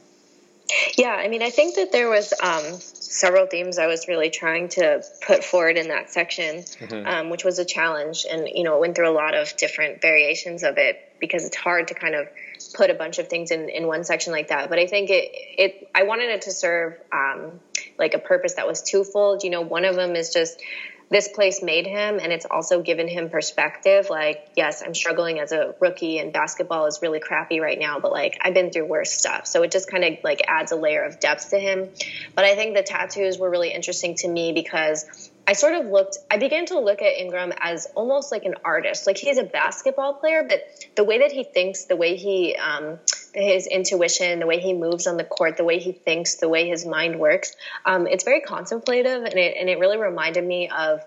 [0.97, 4.69] Yeah, I mean, I think that there was um, several themes I was really trying
[4.69, 7.07] to put forward in that section, mm-hmm.
[7.07, 10.63] um, which was a challenge, and you know, went through a lot of different variations
[10.63, 12.27] of it because it's hard to kind of
[12.73, 14.69] put a bunch of things in, in one section like that.
[14.69, 17.59] But I think it, it I wanted it to serve um,
[17.97, 19.43] like a purpose that was twofold.
[19.43, 20.61] You know, one of them is just
[21.09, 25.51] this place made him and it's also given him perspective like yes i'm struggling as
[25.51, 29.11] a rookie and basketball is really crappy right now but like i've been through worse
[29.11, 31.87] stuff so it just kind of like adds a layer of depth to him
[32.33, 36.17] but i think the tattoos were really interesting to me because I sort of looked,
[36.29, 39.05] I began to look at Ingram as almost like an artist.
[39.05, 40.63] Like he's a basketball player, but
[40.95, 42.99] the way that he thinks, the way he, um,
[43.33, 46.67] his intuition, the way he moves on the court, the way he thinks, the way
[46.67, 47.55] his mind works,
[47.85, 49.23] um, it's very contemplative.
[49.23, 51.05] And it, and it really reminded me of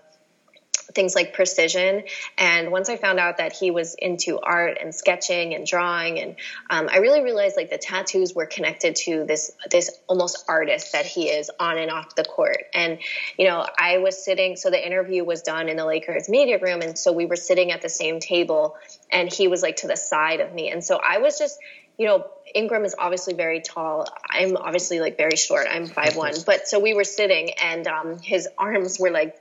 [0.93, 2.03] things like precision.
[2.37, 6.35] And once I found out that he was into art and sketching and drawing, and
[6.69, 11.05] um, I really realized like the tattoos were connected to this this almost artist that
[11.05, 12.65] he is on and off the court.
[12.73, 12.99] And
[13.37, 14.55] you know, I was sitting.
[14.55, 17.71] So the interview was done in the Lakers media room, and so we were sitting
[17.71, 18.75] at the same table,
[19.11, 21.59] and he was like to the side of me, and so I was just
[21.99, 22.25] you know,
[22.55, 24.07] Ingram is obviously very tall.
[24.29, 25.67] I'm obviously like very short.
[25.69, 26.33] I'm five one.
[26.45, 29.35] But so we were sitting, and um, his arms were like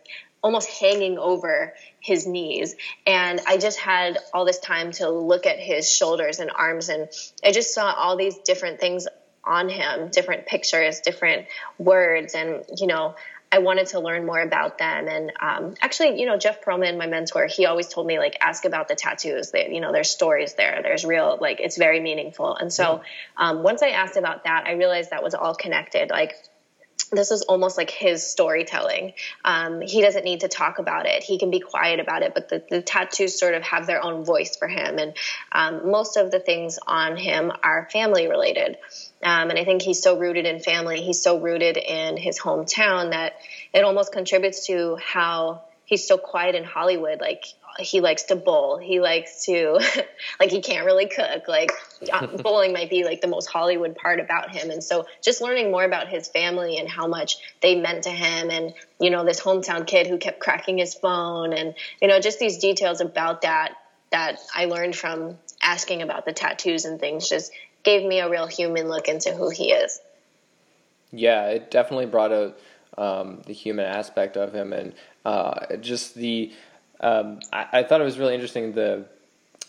[0.48, 2.74] almost hanging over his knees.
[3.06, 7.11] And I just had all this time to look at his shoulders and arms, and
[7.44, 9.06] I just saw all these different things
[9.44, 11.46] on him, different pictures, different
[11.78, 13.14] words, and you know.
[13.50, 17.06] I wanted to learn more about them, and um, actually, you know, Jeff Pearlman, my
[17.06, 19.52] mentor, he always told me like ask about the tattoos.
[19.52, 20.80] They, you know, there's stories there.
[20.82, 22.54] There's real, like it's very meaningful.
[22.54, 23.00] And so,
[23.38, 26.11] um, once I asked about that, I realized that was all connected.
[26.11, 26.37] Like
[27.10, 29.14] this is almost like his storytelling.
[29.44, 31.22] Um, he doesn't need to talk about it.
[31.22, 34.24] He can be quiet about it, but the, the tattoos sort of have their own
[34.24, 34.98] voice for him.
[34.98, 35.16] And
[35.52, 38.76] um, most of the things on him are family related.
[39.22, 41.00] Um, and I think he's so rooted in family.
[41.00, 43.34] He's so rooted in his hometown that
[43.72, 47.20] it almost contributes to how he's so quiet in Hollywood.
[47.20, 47.44] Like
[47.78, 48.78] he likes to bowl.
[48.78, 49.78] He likes to,
[50.40, 51.46] like, he can't really cook.
[51.46, 51.72] Like,
[52.12, 54.70] uh, bowling might be like the most Hollywood part about him.
[54.70, 58.50] And so, just learning more about his family and how much they meant to him,
[58.50, 62.38] and you know, this hometown kid who kept cracking his phone, and you know, just
[62.38, 63.74] these details about that
[64.10, 68.46] that I learned from asking about the tattoos and things just gave me a real
[68.46, 70.00] human look into who he is.
[71.12, 72.58] Yeah, it definitely brought out
[72.96, 76.52] um, the human aspect of him, and uh, just the.
[77.00, 79.06] Um, I, I, thought it was really interesting the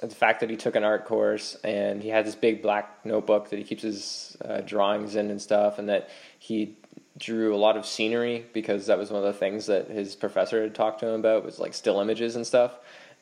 [0.01, 3.49] the fact that he took an art course and he had this big black notebook
[3.49, 6.77] that he keeps his uh, drawings in and stuff, and that he
[7.17, 10.61] drew a lot of scenery because that was one of the things that his professor
[10.61, 12.77] had talked to him about was like still images and stuff,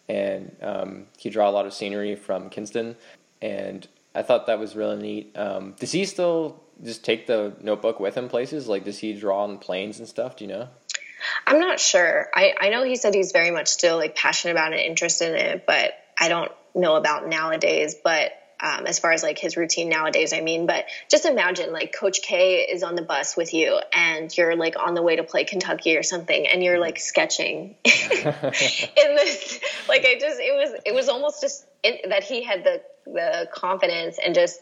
[0.08, 2.96] and um, he drew a lot of scenery from Kinston,
[3.42, 5.38] and I thought that was really neat.
[5.38, 8.68] Um, does he still just take the notebook with him places?
[8.68, 10.38] Like, does he draw on planes and stuff?
[10.38, 10.70] Do you know?
[11.48, 12.28] I'm not sure.
[12.36, 15.36] I, I know he said he's very much still like passionate about it, interested in
[15.38, 17.96] it, but I don't know about nowadays.
[18.04, 21.96] But um, as far as like his routine nowadays, I mean, but just imagine like
[21.98, 25.24] Coach K is on the bus with you and you're like on the way to
[25.24, 30.82] play Kentucky or something and you're like sketching in this, like I just, it was,
[30.86, 34.60] it was almost just in, that he had the, the confidence and just,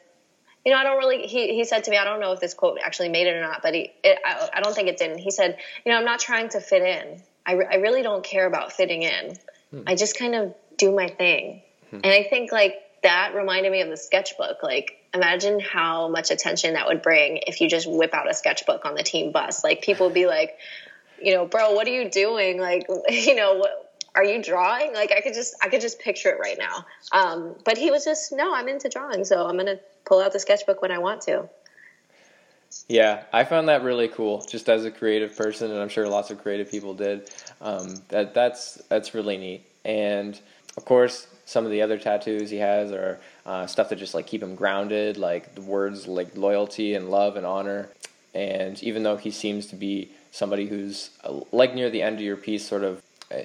[0.65, 2.55] you know, I don't really, he, he said to me, I don't know if this
[2.55, 5.19] quote actually made it or not, but he, it, I, I don't think it didn't.
[5.19, 7.21] He said, you know, I'm not trying to fit in.
[7.45, 9.37] I, re- I really don't care about fitting in.
[9.69, 9.81] Hmm.
[9.85, 11.61] I just kind of do my thing.
[11.91, 11.97] Hmm.
[12.03, 14.63] And I think like that reminded me of the sketchbook.
[14.63, 18.83] Like, imagine how much attention that would bring if you just whip out a sketchbook
[18.85, 19.63] on the team bus.
[19.63, 20.57] Like, people would be like,
[21.21, 22.59] you know, bro, what are you doing?
[22.59, 23.84] Like, you know, what,
[24.15, 24.93] are you drawing?
[24.93, 26.85] Like, I could just, I could just picture it right now.
[27.11, 30.39] Um, but he was just, no, I'm into drawing, so I'm gonna pull out the
[30.39, 31.49] sketchbook when I want to.
[32.87, 36.29] Yeah, I found that really cool, just as a creative person, and I'm sure lots
[36.29, 37.29] of creative people did.
[37.61, 40.39] Um, that that's that's really neat, and
[40.77, 44.27] of course, some of the other tattoos he has are uh, stuff that just like
[44.27, 47.89] keep him grounded, like the words like loyalty and love and honor.
[48.33, 52.23] And even though he seems to be somebody who's uh, like near the end of
[52.23, 53.01] your piece, sort of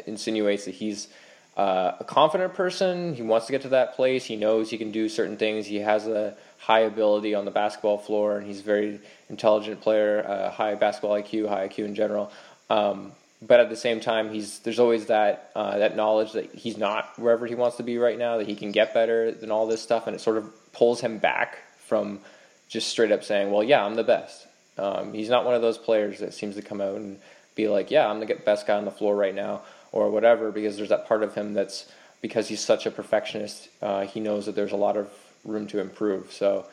[0.07, 1.09] insinuates that he's
[1.57, 3.15] uh, a confident person.
[3.15, 4.25] He wants to get to that place.
[4.25, 5.67] He knows he can do certain things.
[5.67, 10.25] He has a high ability on the basketball floor, and he's a very intelligent player,
[10.27, 12.31] uh, high basketball IQ, high IQ in general.
[12.69, 13.13] Um,
[13.43, 17.19] but at the same time, he's there's always that uh, that knowledge that he's not
[17.19, 18.37] wherever he wants to be right now.
[18.37, 21.19] That he can get better than all this stuff, and it sort of pulls him
[21.19, 22.21] back from
[22.69, 25.79] just straight up saying, "Well, yeah, I'm the best." Um, he's not one of those
[25.79, 27.19] players that seems to come out and
[27.55, 30.77] be like, "Yeah, I'm the best guy on the floor right now," or whatever, because
[30.77, 31.87] there's that part of him that's
[32.21, 33.69] because he's such a perfectionist.
[33.81, 35.11] Uh, he knows that there's a lot of
[35.45, 36.33] room to improve.
[36.33, 36.67] So,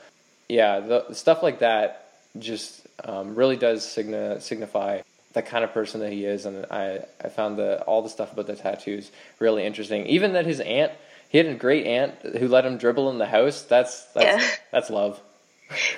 [0.50, 5.02] yeah, the, stuff like that just um, really does signa- signify
[5.34, 8.34] the kind of person that he is, and I, I found the all the stuff
[8.34, 10.06] about the tattoos really interesting.
[10.08, 10.92] Even that his aunt,
[11.30, 13.62] he had a great aunt who let him dribble in the house.
[13.64, 14.56] That's that's yeah.
[14.72, 15.22] that's love.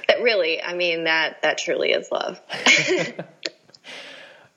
[0.08, 2.42] That really, I mean that that truly is love.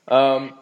[0.07, 0.57] um,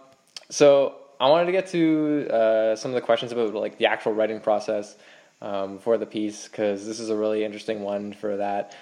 [0.49, 4.13] so I wanted to get to uh, some of the questions about like the actual
[4.13, 4.95] writing process
[5.41, 8.75] um, for the piece because this is a really interesting one for that.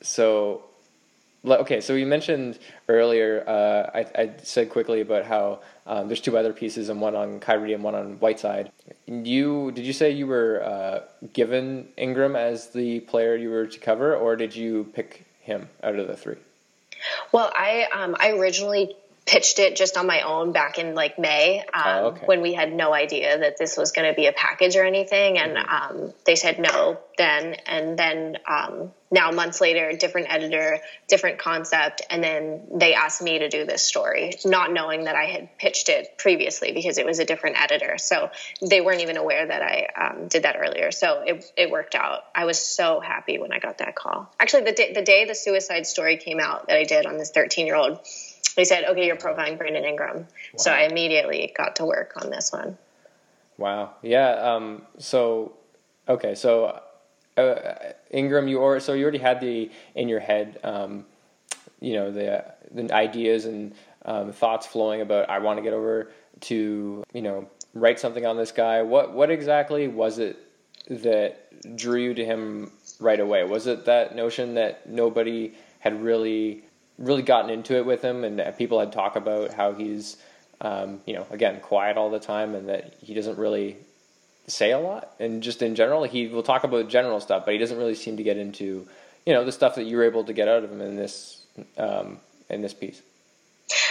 [0.00, 0.64] So
[1.44, 6.36] okay, so you mentioned earlier, uh, I, I, said quickly about how um, there's two
[6.36, 8.70] other pieces, and one on Kyrie and one on Whiteside.
[9.06, 11.00] You did you say you were uh,
[11.32, 15.96] given Ingram as the player you were to cover, or did you pick him out
[15.96, 16.36] of the three?
[17.32, 18.96] Well, I um, I originally
[19.28, 22.24] pitched it just on my own back in like May um, oh, okay.
[22.24, 25.38] when we had no idea that this was going to be a package or anything.
[25.38, 26.06] And mm-hmm.
[26.06, 27.54] um, they said no then.
[27.66, 32.02] And then um, now, months later, different editor, different concept.
[32.08, 35.90] And then they asked me to do this story, not knowing that I had pitched
[35.90, 37.98] it previously because it was a different editor.
[37.98, 38.30] So
[38.66, 40.90] they weren't even aware that I um, did that earlier.
[40.90, 42.20] So it, it worked out.
[42.34, 44.32] I was so happy when I got that call.
[44.40, 47.30] Actually, the, day, the day the suicide story came out that I did on this
[47.30, 48.00] 13 year old
[48.58, 50.16] they said, okay, you're profiling Brandon Ingram.
[50.16, 50.26] Wow.
[50.56, 52.76] So I immediately got to work on this one.
[53.56, 53.94] Wow.
[54.02, 54.30] Yeah.
[54.30, 55.52] Um, so,
[56.08, 56.34] okay.
[56.34, 56.82] So,
[57.36, 57.74] uh,
[58.10, 61.06] Ingram, you or so you already had the in your head, um,
[61.80, 66.10] you know, the the ideas and um, thoughts flowing about I want to get over
[66.40, 68.82] to you know write something on this guy.
[68.82, 70.36] What what exactly was it
[70.88, 73.44] that drew you to him right away?
[73.44, 76.64] Was it that notion that nobody had really
[76.98, 80.16] really gotten into it with him, and people had talked about how he's,
[80.60, 83.76] um, you know, again, quiet all the time, and that he doesn't really
[84.46, 85.14] say a lot.
[85.20, 88.16] And just in general, he will talk about general stuff, but he doesn't really seem
[88.16, 88.86] to get into,
[89.24, 91.44] you know, the stuff that you were able to get out of him in this
[91.76, 92.18] um,
[92.48, 93.02] in this piece.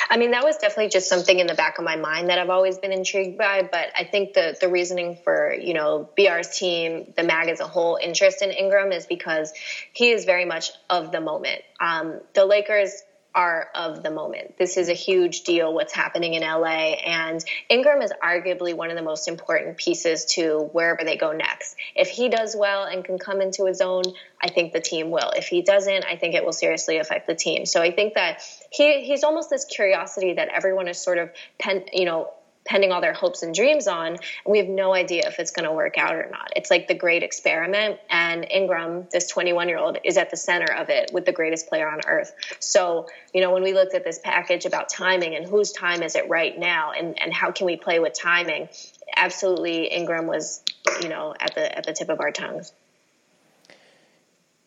[0.09, 2.49] I mean, that was definitely just something in the back of my mind that I've
[2.49, 3.67] always been intrigued by.
[3.69, 7.67] But I think the the reasoning for you know BR's team, the mag as a
[7.67, 9.53] whole, interest in Ingram is because
[9.93, 11.61] he is very much of the moment.
[11.79, 13.03] Um, the Lakers
[13.37, 14.57] are of the moment.
[14.57, 18.97] This is a huge deal what's happening in LA and Ingram is arguably one of
[18.97, 21.75] the most important pieces to wherever they go next.
[21.95, 24.01] If he does well and can come into his own,
[24.41, 25.29] I think the team will.
[25.35, 27.67] If he doesn't, I think it will seriously affect the team.
[27.67, 31.29] So I think that he he's almost this curiosity that everyone is sort of
[31.59, 32.31] pen, you know
[32.67, 34.17] pending all their hopes and dreams on.
[34.45, 36.51] We have no idea if it's going to work out or not.
[36.55, 37.99] It's like the great experiment.
[38.09, 41.67] And Ingram, this 21 year old, is at the center of it with the greatest
[41.67, 42.33] player on earth.
[42.59, 46.15] So, you know, when we looked at this package about timing and whose time is
[46.15, 48.69] it right now and, and how can we play with timing,
[49.15, 50.63] absolutely Ingram was,
[51.01, 52.73] you know, at the at the tip of our tongues.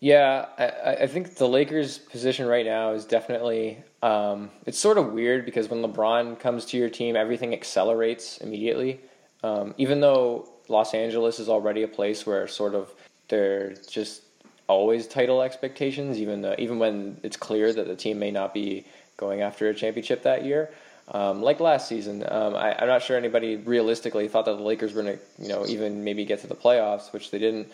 [0.01, 5.13] Yeah, I, I think the Lakers' position right now is definitely um, it's sort of
[5.13, 9.01] weird because when LeBron comes to your team, everything accelerates immediately.
[9.43, 12.93] Um, even though Los Angeles is already a place where sort of
[13.29, 14.23] they're just
[14.69, 18.87] always title expectations, even though, even when it's clear that the team may not be
[19.17, 20.71] going after a championship that year.
[21.13, 24.95] Um, like last season, um, I, am not sure anybody realistically thought that the Lakers
[24.95, 27.69] were going to, you know, even maybe get to the playoffs, which they didn't.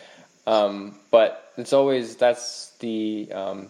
[0.46, 3.68] Um, but it's always that's the um,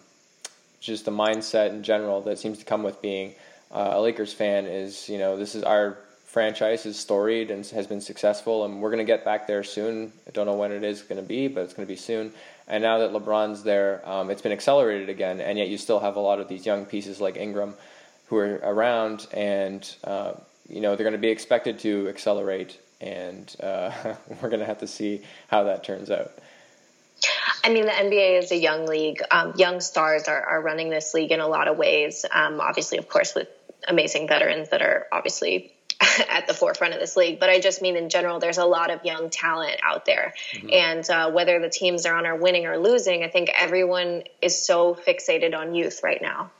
[0.80, 3.34] just the mindset in general that seems to come with being
[3.72, 4.66] uh, a Lakers fan.
[4.66, 8.90] Is you know this is our franchise is storied and has been successful, and we're
[8.90, 10.12] going to get back there soon.
[10.26, 12.32] I don't know when it is going to be, but it's going to be soon.
[12.68, 16.16] And now that LeBron's there, um, it's been accelerated again, and yet you still have
[16.16, 17.74] a lot of these young pieces like Ingram
[18.26, 20.32] who are around, and uh,
[20.68, 23.90] you know they're going to be expected to accelerate, and uh,
[24.42, 26.32] we're going to have to see how that turns out.
[27.64, 29.20] I mean, the NBA is a young league.
[29.30, 32.24] Um, young stars are, are running this league in a lot of ways.
[32.30, 33.48] Um, obviously, of course, with
[33.88, 35.72] amazing veterans that are obviously
[36.28, 37.40] at the forefront of this league.
[37.40, 40.34] But I just mean in general, there's a lot of young talent out there.
[40.52, 40.68] Mm-hmm.
[40.72, 44.64] And uh, whether the teams are on are winning or losing, I think everyone is
[44.64, 46.50] so fixated on youth right now.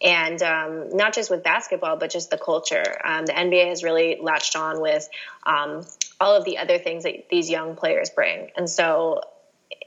[0.00, 2.84] And um, not just with basketball, but just the culture.
[3.04, 5.08] Um, the NBA has really latched on with
[5.44, 5.84] um,
[6.20, 8.50] all of the other things that these young players bring.
[8.56, 9.22] And so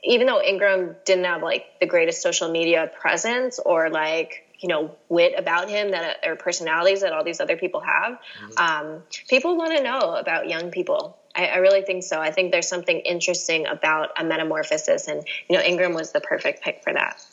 [0.04, 4.96] even though Ingram didn't have like the greatest social media presence or like you know
[5.10, 8.58] wit about him that or personalities that all these other people have, mm-hmm.
[8.58, 11.18] um, people want to know about young people.
[11.34, 12.20] I, I, really think so.
[12.20, 16.64] I think there's something interesting about a metamorphosis, and you know Ingram was the perfect
[16.64, 17.24] pick for that.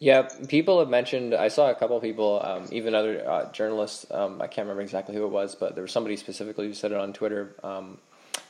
[0.00, 1.34] Yeah, people have mentioned.
[1.34, 4.06] I saw a couple people, um, even other uh, journalists.
[4.10, 6.92] Um, I can't remember exactly who it was, but there was somebody specifically who said
[6.92, 7.98] it on Twitter um,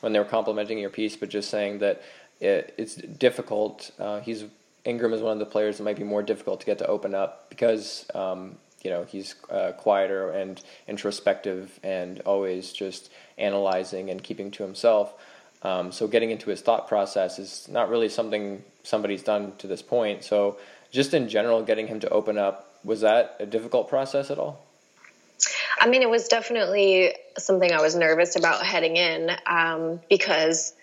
[0.00, 2.02] when they were complimenting your piece, but just saying that
[2.40, 3.90] it, it's difficult.
[3.98, 4.44] Uh, he's
[4.84, 7.14] Ingram is one of the players that might be more difficult to get to open
[7.14, 14.22] up because um, you know he's uh, quieter and introspective and always just analyzing and
[14.22, 15.12] keeping to himself.
[15.62, 19.82] Um, so getting into his thought process is not really something somebody's done to this
[19.82, 20.22] point.
[20.22, 20.58] So
[20.92, 24.64] just in general, getting him to open up was that a difficult process at all?
[25.80, 30.74] I mean, it was definitely something I was nervous about heading in um, because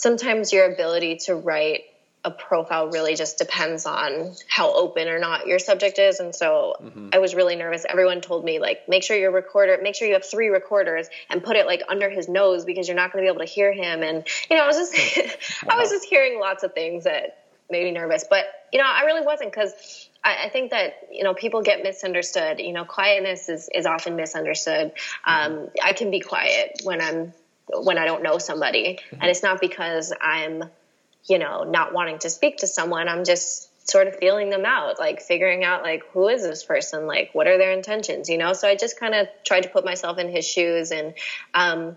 [0.00, 1.82] sometimes your ability to write
[2.24, 6.20] a profile really just depends on how open or not your subject is.
[6.20, 7.08] And so mm-hmm.
[7.12, 7.84] i was really nervous.
[7.88, 11.42] Everyone told me like make sure your recorder make sure you have three recorders and
[11.42, 13.72] put it like under his nose because you're not going to be able to hear
[13.72, 14.02] him.
[14.02, 15.16] And you know i was just
[15.66, 15.76] wow.
[15.76, 18.24] i was just hearing lots of things that made me nervous.
[18.28, 19.72] But you know i really wasn't because
[20.22, 22.60] I, I, think that you know people get misunderstood.
[22.60, 24.92] You know quietness is, is often misunderstood.
[25.26, 25.52] Mm-hmm.
[25.52, 27.32] um, i can be quiet when i'm
[27.74, 28.98] when I don't know somebody.
[29.00, 29.16] Mm-hmm.
[29.20, 30.64] And it's not because I'm,
[31.28, 33.08] you know, not wanting to speak to someone.
[33.08, 37.06] I'm just sort of feeling them out, like figuring out like who is this person,
[37.06, 38.52] like what are their intentions, you know?
[38.52, 41.14] So I just kind of tried to put myself in his shoes and
[41.54, 41.96] um,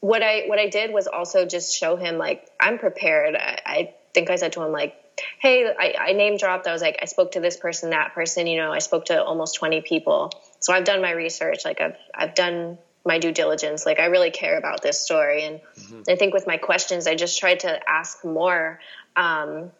[0.00, 3.36] what I what I did was also just show him like I'm prepared.
[3.36, 4.94] I, I think I said to him like
[5.38, 6.66] hey, I, I, name dropped.
[6.66, 8.46] I was like, I spoke to this person, that person.
[8.46, 10.30] You know, I spoke to almost 20 people.
[10.60, 11.64] So I've done my research.
[11.64, 13.86] Like I've I've done my due diligence.
[13.86, 16.02] Like I really care about this story, and mm-hmm.
[16.08, 18.80] I think with my questions, I just tried to ask more.
[19.16, 19.70] Um,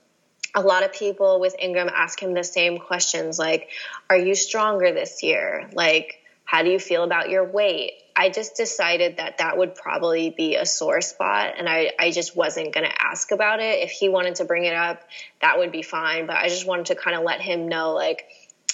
[0.53, 3.71] a lot of people with Ingram ask him the same questions, like,
[4.09, 8.57] "Are you stronger this year?" Like, "How do you feel about your weight?" I just
[8.57, 12.87] decided that that would probably be a sore spot, and I, I just wasn't going
[12.87, 13.83] to ask about it.
[13.83, 15.03] If he wanted to bring it up,
[15.41, 16.27] that would be fine.
[16.27, 18.27] But I just wanted to kind of let him know, like,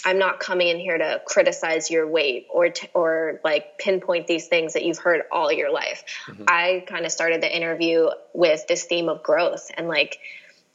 [0.06, 4.46] I'm not coming in here to criticize your weight or t- or like pinpoint these
[4.46, 6.04] things that you've heard all your life.
[6.28, 6.44] Mm-hmm.
[6.46, 10.20] I kind of started the interview with this theme of growth and like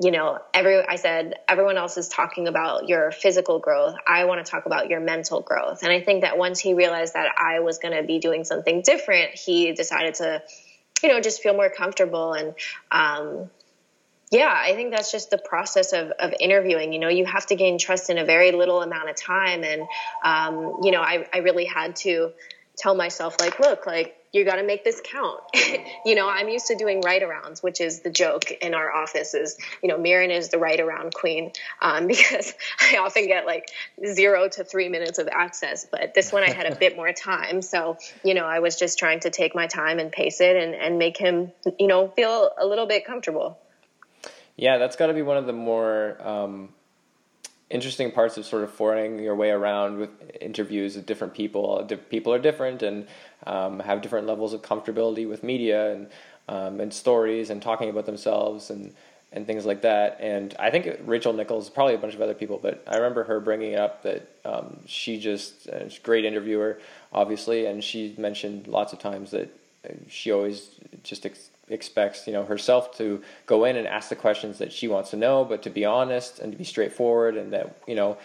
[0.03, 3.95] you know, every I said everyone else is talking about your physical growth.
[4.07, 5.83] I want to talk about your mental growth.
[5.83, 8.81] And I think that once he realized that I was going to be doing something
[8.81, 10.41] different, he decided to,
[11.03, 12.55] you know, just feel more comfortable and
[12.89, 13.51] um,
[14.31, 16.93] yeah, I think that's just the process of, of interviewing.
[16.93, 19.65] You know, you have to gain trust in a very little amount of time.
[19.65, 19.81] And,
[20.23, 22.31] um, you know, I, I really had to
[22.77, 25.41] tell myself, like, look, like, you got to make this count.
[26.05, 29.33] you know, I'm used to doing write arounds, which is the joke in our office
[29.33, 31.51] is, you know, Mirin is the write around queen
[31.81, 33.69] um, because I often get like
[34.05, 35.85] zero to three minutes of access.
[35.91, 37.61] But this one I had a bit more time.
[37.61, 40.73] So, you know, I was just trying to take my time and pace it and,
[40.73, 43.59] and make him, you know, feel a little bit comfortable.
[44.61, 46.69] Yeah, that's got to be one of the more um,
[47.71, 51.83] interesting parts of sort of forwarding your way around with interviews with different people.
[52.11, 53.07] People are different and
[53.47, 56.07] um, have different levels of comfortability with media and
[56.47, 58.93] um, and stories and talking about themselves and
[59.31, 60.19] and things like that.
[60.19, 63.39] And I think Rachel Nichols, probably a bunch of other people, but I remember her
[63.39, 66.77] bringing it up that um, she just uh, great interviewer,
[67.11, 69.49] obviously, and she mentioned lots of times that
[70.07, 70.69] she always
[71.01, 74.87] just ex- expects you know herself to go in and ask the questions that she
[74.87, 78.17] wants to know, but to be honest and to be straightforward, and that you know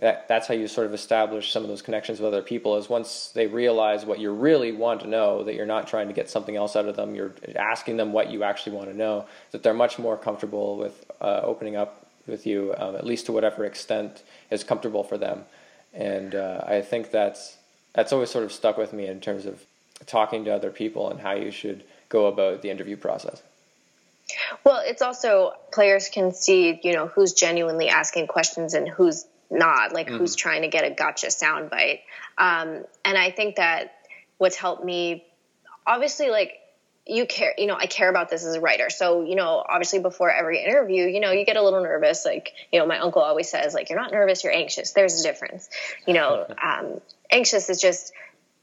[0.00, 2.76] that that's how you sort of establish some of those connections with other people.
[2.76, 6.14] Is once they realize what you really want to know, that you're not trying to
[6.14, 9.26] get something else out of them, you're asking them what you actually want to know.
[9.52, 13.32] That they're much more comfortable with uh, opening up with you, um, at least to
[13.32, 15.44] whatever extent is comfortable for them.
[15.92, 17.56] And uh, I think that's
[17.94, 19.64] that's always sort of stuck with me in terms of
[20.06, 23.42] talking to other people and how you should go about the interview process?
[24.62, 29.92] Well, it's also players can see, you know, who's genuinely asking questions and who's not,
[29.92, 30.18] like mm-hmm.
[30.18, 32.00] who's trying to get a gotcha soundbite.
[32.36, 33.94] Um, and I think that
[34.38, 35.24] what's helped me,
[35.86, 36.58] obviously, like
[37.06, 38.90] you care, you know, I care about this as a writer.
[38.90, 42.24] So, you know, obviously before every interview, you know, you get a little nervous.
[42.24, 44.92] Like, you know, my uncle always says, like, you're not nervous, you're anxious.
[44.92, 45.68] There's a difference.
[46.06, 47.00] You know, um,
[47.30, 48.12] anxious is just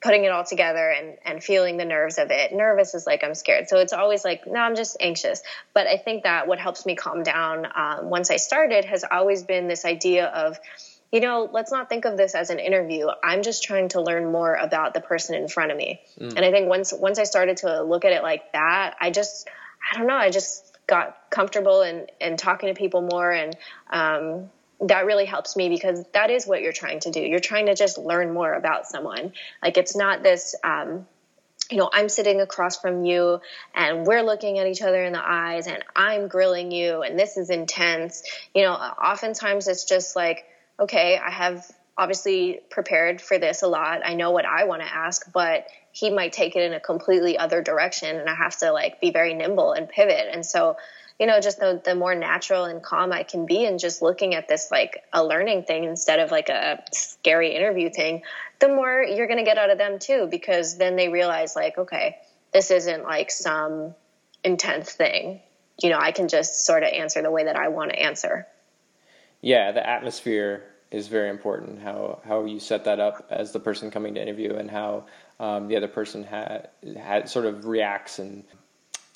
[0.01, 2.53] putting it all together and, and feeling the nerves of it.
[2.53, 3.67] Nervous is like I'm scared.
[3.67, 5.41] So it's always like, no, I'm just anxious.
[5.73, 9.43] But I think that what helps me calm down um, once I started has always
[9.43, 10.59] been this idea of,
[11.11, 13.07] you know, let's not think of this as an interview.
[13.23, 16.01] I'm just trying to learn more about the person in front of me.
[16.19, 16.35] Mm.
[16.35, 19.49] And I think once once I started to look at it like that, I just
[19.91, 23.57] I don't know, I just got comfortable and and talking to people more and
[23.89, 24.49] um,
[24.81, 27.19] that really helps me because that is what you're trying to do.
[27.19, 29.33] You're trying to just learn more about someone.
[29.61, 31.07] Like it's not this, um,
[31.71, 33.41] you know, I'm sitting across from you
[33.73, 37.37] and we're looking at each other in the eyes and I'm grilling you and this
[37.37, 38.23] is intense.
[38.53, 40.45] You know, oftentimes it's just like,
[40.79, 41.65] okay, I have
[41.97, 44.01] obviously prepared for this a lot.
[44.05, 47.39] I know what I want to ask, but he might take it in a completely
[47.39, 50.27] other direction and I have to like be very nimble and pivot.
[50.31, 50.77] And so
[51.19, 54.35] you know, just the, the more natural and calm I can be and just looking
[54.35, 58.21] at this like a learning thing instead of like a scary interview thing,
[58.59, 61.77] the more you're going to get out of them too, because then they realize like,
[61.77, 62.17] okay,
[62.53, 63.95] this isn't like some
[64.43, 65.41] intense thing.
[65.81, 68.47] You know, I can just sort of answer the way that I want to answer.
[69.41, 71.81] Yeah, the atmosphere is very important.
[71.81, 75.05] How how you set that up as the person coming to interview, and how
[75.39, 78.43] um, the other person had had sort of reacts and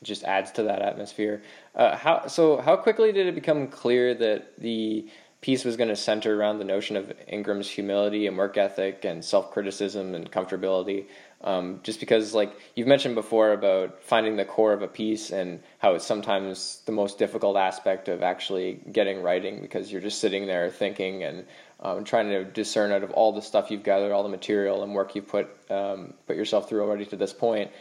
[0.03, 1.41] just adds to that atmosphere.
[1.75, 2.57] Uh, how so?
[2.57, 5.07] How quickly did it become clear that the
[5.41, 9.25] piece was going to center around the notion of Ingram's humility and work ethic and
[9.25, 11.05] self criticism and comfortability?
[11.43, 15.61] Um, just because, like you've mentioned before, about finding the core of a piece and
[15.79, 20.45] how it's sometimes the most difficult aspect of actually getting writing because you're just sitting
[20.45, 21.45] there thinking and
[21.79, 24.93] um, trying to discern out of all the stuff you've gathered, all the material and
[24.93, 27.71] work you've put um, put yourself through already to this point.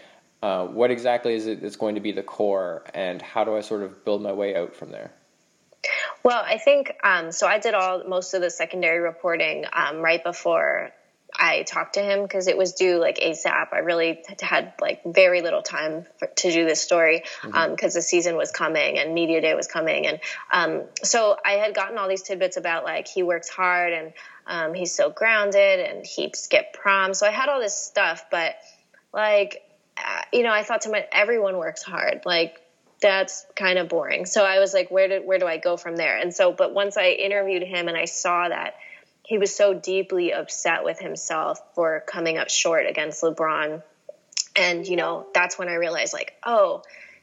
[0.43, 3.61] Uh, what exactly is it that's going to be the core, and how do I
[3.61, 5.13] sort of build my way out from there?
[6.23, 7.47] Well, I think um, so.
[7.47, 10.91] I did all most of the secondary reporting um, right before
[11.35, 13.69] I talked to him because it was due like ASAP.
[13.73, 17.73] I really had like very little time for, to do this story because mm-hmm.
[17.73, 20.21] um, the season was coming and media day was coming, and
[20.53, 24.13] um, so I had gotten all these tidbits about like he works hard and
[24.47, 27.15] um, he's so grounded and he skipped prom.
[27.15, 28.57] So I had all this stuff, but
[29.13, 29.63] like
[30.33, 32.23] you know, I thought to myself, everyone works hard.
[32.25, 32.61] Like
[33.01, 34.27] that's kind of boring.
[34.27, 36.17] So I was like, where do where do I go from there?
[36.17, 38.75] And so, but once I interviewed him and I saw that
[39.25, 43.83] he was so deeply upset with himself for coming up short against LeBron,
[44.57, 46.83] and you know, that's when I realized, like, oh,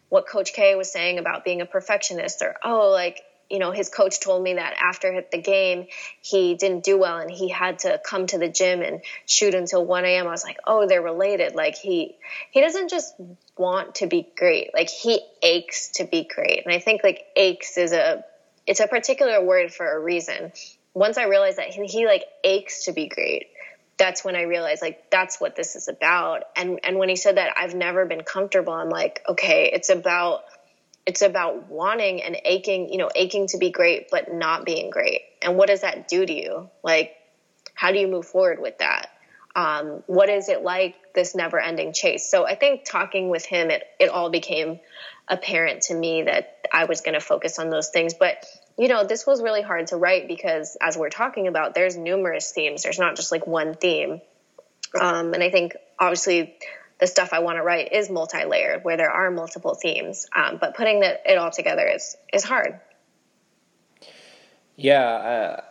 [0.09, 3.89] what Coach K was saying about being a perfectionist, or oh, like you know, his
[3.89, 5.87] coach told me that after the game,
[6.21, 9.85] he didn't do well and he had to come to the gym and shoot until
[9.85, 10.27] 1 a.m.
[10.27, 11.55] I was like, oh, they're related.
[11.55, 12.15] Like he,
[12.51, 13.13] he doesn't just
[13.57, 14.71] want to be great.
[14.73, 16.63] Like he aches to be great.
[16.65, 18.23] And I think like aches is a
[18.65, 20.51] it's a particular word for a reason.
[20.93, 23.47] Once I realized that he, he like aches to be great,
[23.97, 26.43] that's when I realized like that's what this is about.
[26.55, 30.41] And and when he said that I've never been comfortable, I'm like, okay, it's about
[31.07, 35.21] it's about wanting and aching, you know, aching to be great but not being great.
[35.41, 36.69] And what does that do to you?
[36.83, 37.15] Like
[37.73, 39.09] how do you move forward with that?
[39.55, 42.29] Um, what is it like this never ending chase?
[42.29, 44.79] So I think talking with him, it, it all became
[45.27, 48.13] apparent to me that I was going to focus on those things.
[48.13, 48.45] But,
[48.77, 52.51] you know, this was really hard to write because as we're talking about, there's numerous
[52.51, 52.83] themes.
[52.83, 54.21] There's not just like one theme.
[54.99, 56.55] Um, and I think obviously
[56.99, 60.27] the stuff I want to write is multi-layered where there are multiple themes.
[60.35, 62.79] Um, but putting it, it all together is, is hard.
[64.75, 65.01] Yeah.
[65.01, 65.61] Uh,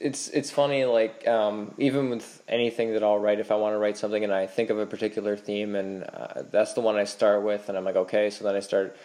[0.00, 3.78] it's it's funny like um, even with anything that I'll write if I want to
[3.78, 7.04] write something and I think of a particular theme and uh, that's the one I
[7.04, 8.96] start with and I'm like okay so then I start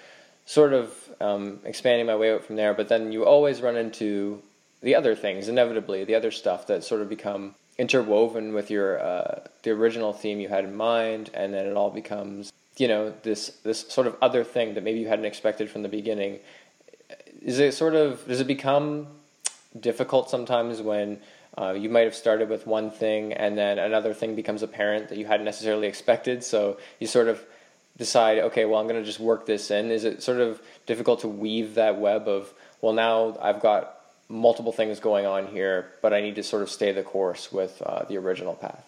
[0.45, 4.41] sort of um, expanding my way out from there but then you always run into
[4.82, 9.40] the other things inevitably the other stuff that sort of become interwoven with your uh,
[9.64, 13.50] the original theme you had in mind and then it all becomes you know this
[13.64, 16.40] this sort of other thing that maybe you hadn't expected from the beginning
[17.42, 19.08] is it sort of does it become
[19.80, 21.20] difficult sometimes when
[21.58, 25.18] uh, you might have started with one thing and then another thing becomes apparent that
[25.18, 26.44] you hadn't necessarily expected.
[26.44, 27.44] So you sort of
[27.98, 29.90] decide, okay, well, I'm going to just work this in.
[29.90, 33.95] Is it sort of difficult to weave that web of, well, now I've got
[34.28, 37.82] multiple things going on here, but I need to sort of stay the course with
[37.86, 38.84] uh, the original path?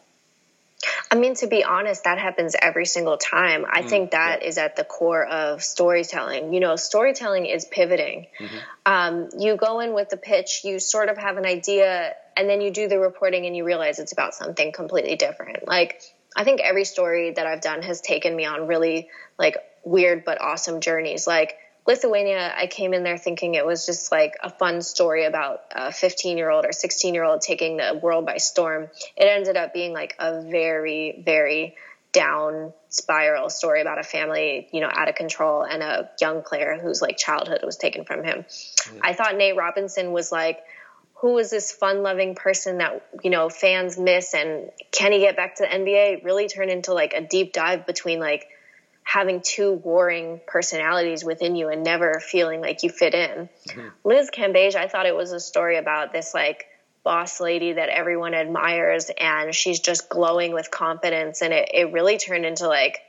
[1.10, 3.66] I mean, to be honest, that happens every single time.
[3.70, 4.48] I mm, think that yeah.
[4.48, 6.54] is at the core of storytelling.
[6.54, 8.28] You know, storytelling is pivoting.
[8.40, 8.58] Mm-hmm.
[8.86, 12.62] Um, you go in with the pitch, you sort of have an idea, and then
[12.62, 15.68] you do the reporting and you realize it's about something completely different.
[15.68, 16.02] Like,
[16.36, 19.10] I think every story that I've done has taken me on really
[19.40, 21.26] like weird but awesome journeys.
[21.26, 21.58] Like,
[21.88, 25.92] Lithuania, I came in there thinking it was just like a fun story about a
[25.92, 28.90] 15 year old or 16 year old taking the world by storm.
[29.16, 31.76] It ended up being like a very, very
[32.12, 36.78] down spiral story about a family, you know, out of control and a young player
[36.82, 38.46] whose like childhood was taken from him.
[39.02, 40.60] I thought Nate Robinson was like,
[41.16, 45.38] who is this fun loving person that, you know, fans miss and can he get
[45.38, 46.26] back to the NBA?
[46.26, 48.48] Really turned into like a deep dive between like
[49.08, 53.48] having two warring personalities within you and never feeling like you fit in.
[53.70, 53.88] Mm-hmm.
[54.04, 56.66] Liz Cambage, I thought it was a story about this like
[57.06, 62.18] boss lady that everyone admires and she's just glowing with confidence and it, it really
[62.18, 63.00] turned into like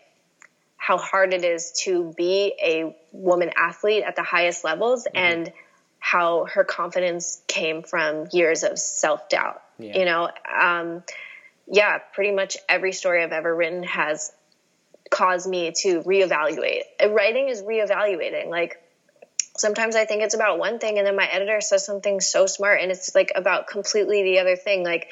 [0.76, 5.16] how hard it is to be a woman athlete at the highest levels mm-hmm.
[5.16, 5.52] and
[5.98, 9.98] how her confidence came from years of self-doubt yeah.
[9.98, 10.30] you know
[10.62, 11.02] um,
[11.66, 14.30] yeah pretty much every story i've ever written has
[15.10, 16.82] caused me to reevaluate.
[17.10, 18.48] Writing is reevaluating.
[18.48, 18.80] Like
[19.56, 22.80] sometimes I think it's about one thing and then my editor says something so smart
[22.80, 24.84] and it's like about completely the other thing.
[24.84, 25.08] Like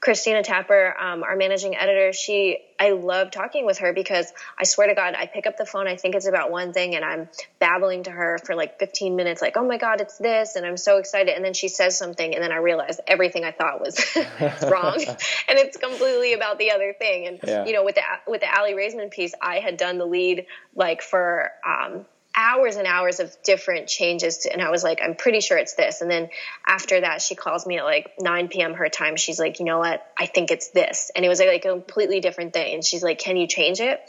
[0.00, 4.86] Christina Tapper, um, our managing editor, she, I love talking with her because I swear
[4.86, 7.28] to God, I pick up the phone, I think it's about one thing, and I'm
[7.58, 10.76] babbling to her for like 15 minutes, like, oh my God, it's this, and I'm
[10.76, 11.34] so excited.
[11.34, 13.98] And then she says something, and then I realize everything I thought was
[14.62, 14.96] wrong,
[15.48, 17.26] and it's completely about the other thing.
[17.26, 17.66] And, yeah.
[17.66, 20.46] you know, with the, with the Aly Raisman piece, I had done the lead
[20.76, 22.06] like for, um,
[22.38, 25.74] hours and hours of different changes to, and I was like, I'm pretty sure it's
[25.74, 26.00] this.
[26.00, 26.28] And then
[26.64, 28.74] after that, she calls me at like 9 p.m.
[28.74, 29.16] her time.
[29.16, 30.06] She's like, you know what?
[30.16, 31.10] I think it's this.
[31.16, 32.74] And it was like a completely different thing.
[32.74, 34.00] And she's like, can you change it?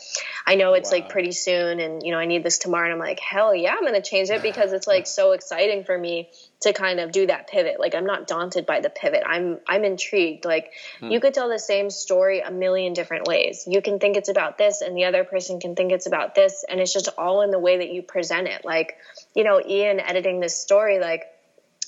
[0.46, 1.00] I know it's wow.
[1.00, 2.86] like pretty soon and you know, I need this tomorrow.
[2.86, 5.98] And I'm like, hell yeah, I'm to change it because it's like so exciting for
[5.98, 6.30] me
[6.62, 7.80] to kind of do that pivot.
[7.80, 9.24] Like I'm not daunted by the pivot.
[9.26, 10.46] I'm I'm intrigued.
[10.46, 11.10] Like hmm.
[11.10, 13.64] you could tell the same story a million different ways.
[13.68, 16.66] You can think it's about this and the other person can think it's about this
[16.68, 18.66] and it's just all in the way that you present it.
[18.66, 18.98] Like,
[19.36, 21.24] you know, Ian editing this story like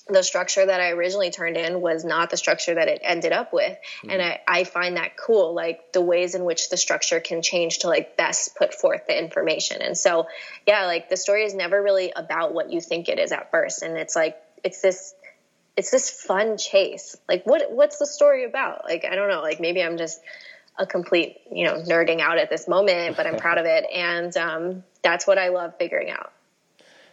[0.08, 3.54] the structure that I originally turned in was not the structure that it ended up
[3.54, 3.72] with.
[3.72, 4.10] Mm-hmm.
[4.10, 7.80] And I, I find that cool, like the ways in which the structure can change
[7.80, 9.82] to like best put forth the information.
[9.82, 10.28] And so,
[10.66, 13.84] yeah, like the story is never really about what you think it is at first.
[13.84, 15.14] And it's like it's this
[15.78, 17.16] it's this fun chase.
[17.28, 18.86] Like what what's the story about?
[18.86, 20.22] Like I don't know, like maybe I'm just
[20.78, 24.36] a complete, you know, nerding out at this moment, but I'm proud of it and
[24.38, 26.32] um, that's what I love figuring out.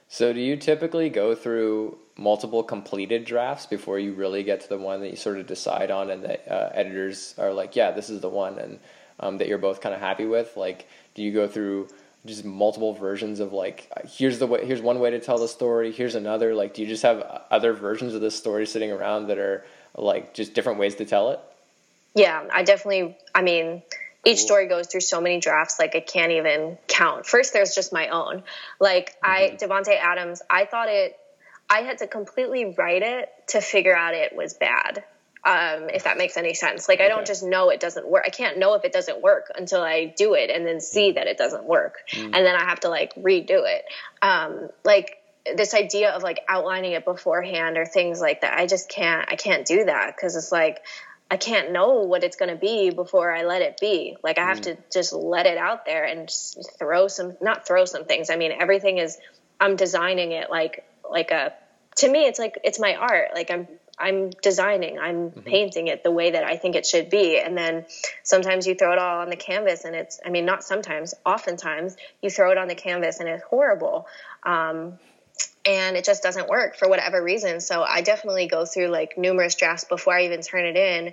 [0.08, 4.78] So do you typically go through multiple completed drafts before you really get to the
[4.78, 8.08] one that you sort of decide on and that uh, editors are like, yeah, this
[8.10, 8.80] is the one and
[9.20, 10.56] um, that you're both kind of happy with?
[10.56, 11.88] Like do you go through
[12.28, 15.90] just multiple versions of like here's the way here's one way to tell the story
[15.90, 16.54] here's another.
[16.54, 19.64] Like do you just have other versions of this story sitting around that are
[19.96, 21.40] like just different ways to tell it?
[22.14, 23.82] Yeah i definitely i mean
[24.24, 27.26] each story goes through so many drafts like i can't even count.
[27.26, 28.44] First there's just my own.
[28.78, 29.30] Like mm-hmm.
[29.30, 31.18] i davante adams i thought it
[31.70, 35.04] I had to completely write it to figure out it was bad.
[35.48, 36.88] Um, if that makes any sense.
[36.88, 37.06] Like, okay.
[37.06, 38.24] I don't just know it doesn't work.
[38.26, 41.14] I can't know if it doesn't work until I do it and then see mm.
[41.14, 41.94] that it doesn't work.
[42.12, 42.24] Mm.
[42.24, 43.84] And then I have to like redo it.
[44.20, 45.16] Um, like,
[45.56, 48.58] this idea of like outlining it beforehand or things like that.
[48.58, 50.82] I just can't, I can't do that because it's like,
[51.30, 54.18] I can't know what it's going to be before I let it be.
[54.22, 54.64] Like I have mm.
[54.64, 56.30] to just let it out there and
[56.78, 58.28] throw some, not throw some things.
[58.28, 59.16] I mean, everything is,
[59.58, 61.54] I'm designing it like, like a,
[61.96, 63.30] to me, it's like, it's my art.
[63.34, 63.66] Like I'm,
[63.98, 65.40] I'm designing, I'm mm-hmm.
[65.40, 67.38] painting it the way that I think it should be.
[67.38, 67.86] And then
[68.22, 71.96] sometimes you throw it all on the canvas and it's, I mean, not sometimes, oftentimes
[72.22, 74.06] you throw it on the canvas and it's horrible.
[74.44, 74.98] Um,
[75.64, 77.60] and it just doesn't work for whatever reason.
[77.60, 81.12] So I definitely go through like numerous drafts before I even turn it in.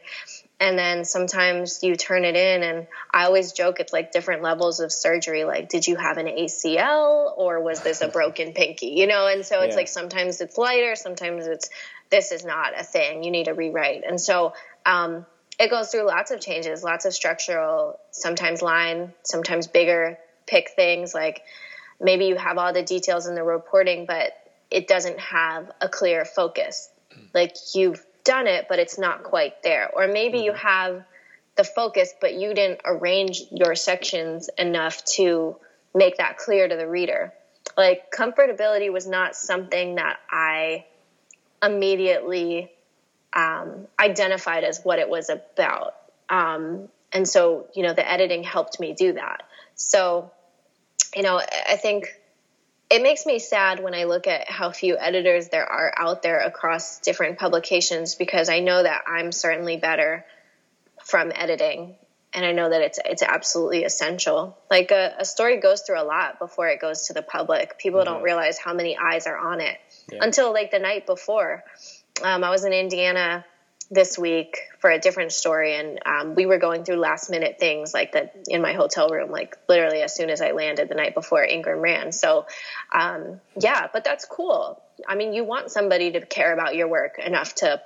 [0.59, 4.79] And then sometimes you turn it in, and I always joke it's like different levels
[4.79, 5.43] of surgery.
[5.43, 8.93] Like, did you have an ACL or was this a broken pinky?
[8.95, 9.77] You know, and so it's yeah.
[9.77, 11.69] like sometimes it's lighter, sometimes it's
[12.09, 13.23] this is not a thing.
[13.23, 14.03] You need to rewrite.
[14.07, 14.53] And so
[14.85, 15.25] um,
[15.59, 21.13] it goes through lots of changes, lots of structural, sometimes line, sometimes bigger pick things
[21.13, 21.41] like
[21.99, 24.33] maybe you have all the details in the reporting, but
[24.71, 26.89] it doesn't have a clear focus.
[27.33, 29.89] Like you've done it, but it's not quite there.
[29.95, 30.45] Or maybe mm-hmm.
[30.45, 31.05] you have
[31.55, 35.55] the focus, but you didn't arrange your sections enough to
[35.93, 37.33] make that clear to the reader.
[37.77, 40.85] Like comfortability was not something that I
[41.63, 42.71] immediately
[43.33, 45.95] um, identified as what it was about.
[46.29, 49.43] Um, and so, you know, the editing helped me do that.
[49.75, 50.31] So,
[51.15, 52.07] you know, I think
[52.89, 56.39] it makes me sad when I look at how few editors there are out there
[56.39, 60.25] across different publications because I know that I'm certainly better
[61.03, 61.95] from editing
[62.35, 64.57] and I know that it's it's absolutely essential.
[64.69, 67.79] Like a, a story goes through a lot before it goes to the public.
[67.79, 68.13] People mm-hmm.
[68.13, 69.77] don't realize how many eyes are on it
[70.11, 70.23] yeah.
[70.23, 71.63] until like the night before.
[72.21, 73.45] Um, I was in Indiana
[73.91, 77.93] this week for a different story and um, we were going through last minute things
[77.93, 81.13] like that in my hotel room like literally as soon as i landed the night
[81.13, 82.11] before ingram ran.
[82.11, 82.45] So
[82.91, 84.81] um, yeah but that's cool.
[85.07, 87.81] I mean you want somebody to care about your work enough to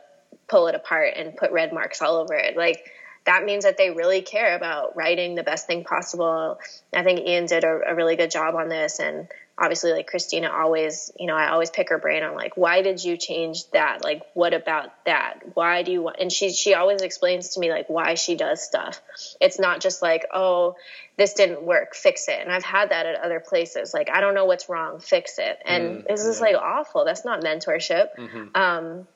[0.48, 2.56] pull it apart and put red marks all over it.
[2.56, 2.90] Like
[3.26, 6.60] that means that they really care about writing the best thing possible.
[6.94, 9.28] I think ian did a, a really good job on this and
[9.60, 13.04] obviously like Christina always, you know, I always pick her brain on like, why did
[13.04, 14.04] you change that?
[14.04, 15.42] Like, what about that?
[15.54, 18.64] Why do you want, and she, she always explains to me like why she does
[18.64, 19.02] stuff.
[19.42, 20.76] It's not just like, oh,
[21.18, 22.40] this didn't work, fix it.
[22.40, 23.94] And I've had that at other places.
[23.94, 25.60] Like, I don't know what's wrong, fix it.
[25.66, 27.04] And mm, this is like awful.
[27.04, 28.16] That's not mentorship.
[28.18, 28.56] Mm-hmm.
[28.56, 29.08] Um,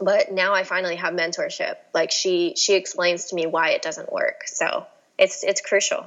[0.00, 1.76] but now I finally have mentorship.
[1.94, 4.42] Like she, she explains to me why it doesn't work.
[4.46, 6.04] So it's, it's crucial.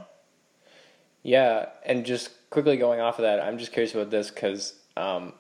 [1.24, 1.67] Yeah.
[1.86, 5.34] And just quickly going off of that, I'm just curious about this because um,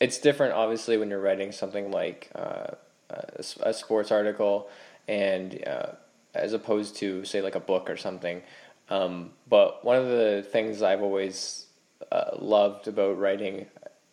[0.00, 2.72] it's different, obviously, when you're writing something like uh,
[3.10, 4.68] a, a, sports article,
[5.08, 5.92] and uh,
[6.34, 8.42] as opposed to say like a book or something.
[8.90, 11.66] Um, but one of the things I've always
[12.12, 13.66] uh, loved about writing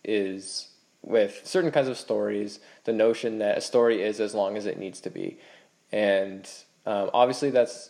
[0.04, 0.70] is
[1.02, 4.78] with certain kinds of stories, the notion that a story is as long as it
[4.78, 5.40] needs to be,
[5.92, 6.50] and
[6.86, 7.90] um, obviously that's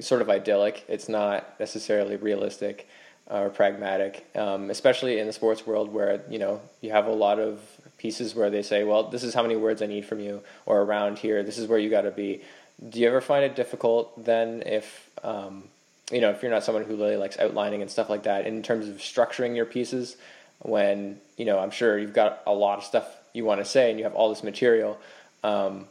[0.00, 0.84] sort of idyllic.
[0.88, 2.88] It's not necessarily realistic
[3.26, 7.38] or pragmatic, um, especially in the sports world where you know you have a lot
[7.38, 7.60] of
[7.96, 10.82] pieces where they say, "Well, this is how many words I need from you," or
[10.82, 12.42] around here, this is where you got to be.
[12.86, 15.64] Do you ever find it difficult then if um,
[16.10, 18.62] you know if you're not someone who really likes outlining and stuff like that in
[18.62, 20.16] terms of structuring your pieces?
[20.60, 23.90] When you know, I'm sure you've got a lot of stuff you want to say
[23.90, 24.98] and you have all this material,
[25.42, 25.86] um,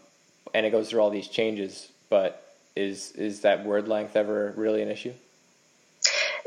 [0.54, 1.90] and it goes through all these changes.
[2.10, 5.14] But is is that word length ever really an issue?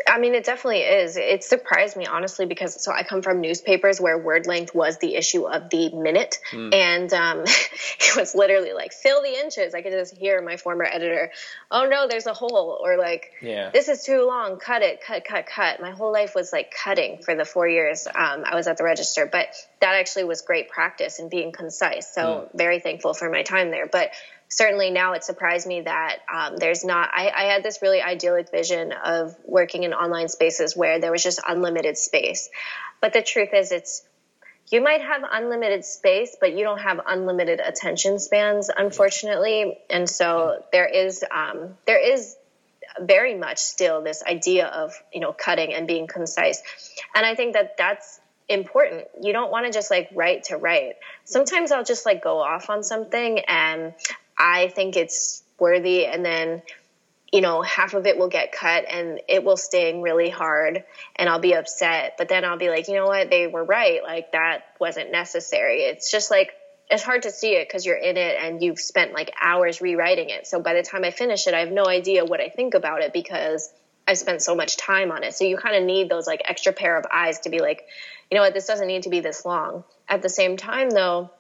[0.08, 1.16] I mean, it definitely is.
[1.16, 5.14] It surprised me honestly because so I come from newspapers where word length was the
[5.14, 6.72] issue of the minute, mm.
[6.72, 9.74] and um, it was literally like fill the inches.
[9.74, 11.32] I could just hear my former editor,
[11.70, 13.70] "Oh no, there's a hole," or like, yeah.
[13.70, 14.58] "This is too long.
[14.58, 15.02] Cut it.
[15.02, 15.24] Cut.
[15.24, 15.46] Cut.
[15.46, 18.76] Cut." My whole life was like cutting for the four years um, I was at
[18.76, 19.48] the Register, but
[19.80, 22.12] that actually was great practice in being concise.
[22.14, 22.56] So mm.
[22.56, 24.12] very thankful for my time there, but
[24.48, 28.50] certainly now it surprised me that um, there's not I, I, had this really idyllic
[28.50, 32.48] vision of working in online spaces where there was just unlimited space
[33.00, 34.02] but the truth is it's
[34.70, 40.62] you might have unlimited space but you don't have unlimited attention spans unfortunately and so
[40.72, 42.36] there is um, there is
[43.00, 46.62] very much still this idea of you know cutting and being concise
[47.14, 49.04] and i think that that's important.
[49.20, 50.94] You don't want to just like write to write.
[51.24, 53.92] Sometimes I'll just like go off on something and
[54.38, 56.06] I think it's worthy.
[56.06, 56.62] And then
[57.32, 60.84] you know, half of it will get cut and it will sting really hard
[61.16, 62.14] and I'll be upset.
[62.18, 63.30] But then I'll be like, you know what?
[63.30, 64.02] They were right.
[64.02, 65.80] Like that wasn't necessary.
[65.80, 66.52] It's just like,
[66.88, 70.30] it's hard to see it because you're in it and you've spent like hours rewriting
[70.30, 70.46] it.
[70.46, 73.02] So by the time I finish it, I have no idea what I think about
[73.02, 73.72] it because
[74.06, 75.34] I've spent so much time on it.
[75.34, 77.84] So you kind of need those like extra pair of eyes to be like,
[78.30, 79.82] you know what, this doesn't need to be this long.
[80.08, 81.32] At the same time, though,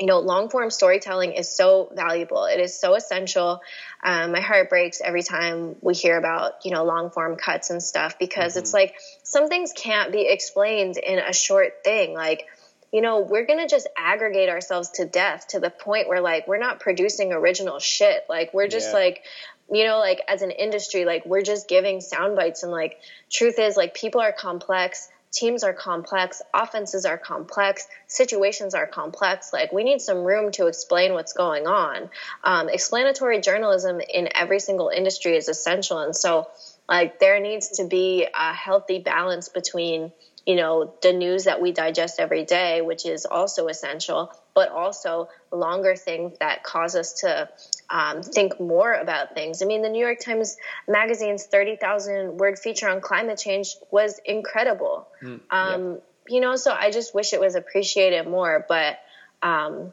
[0.00, 2.44] you know, long form storytelling is so valuable.
[2.46, 3.60] It is so essential.
[4.02, 7.82] Um, my heart breaks every time we hear about, you know, long form cuts and
[7.82, 8.60] stuff because mm-hmm.
[8.60, 12.14] it's like some things can't be explained in a short thing.
[12.14, 12.46] Like,
[12.92, 16.46] you know, we're going to just aggregate ourselves to death to the point where like
[16.48, 18.24] we're not producing original shit.
[18.28, 18.98] Like we're just yeah.
[18.98, 19.24] like,
[19.70, 23.58] you know, like as an industry, like we're just giving sound bites and like truth
[23.58, 29.52] is like people are complex teams are complex, offenses are complex, situations are complex.
[29.52, 32.10] Like we need some room to explain what's going on.
[32.42, 36.48] Um, explanatory journalism in every single industry is essential, and so
[36.88, 40.12] like there needs to be a healthy balance between
[40.46, 45.28] you know the news that we digest every day, which is also essential, but also
[45.50, 47.48] longer things that cause us to
[47.90, 49.62] um, think more about things.
[49.62, 50.56] I mean, the New York Times
[50.88, 55.08] Magazine's 30,000 word feature on climate change was incredible.
[55.22, 55.98] Mm, um.
[56.26, 58.98] You know, so I just wish it was appreciated more, but
[59.42, 59.92] um,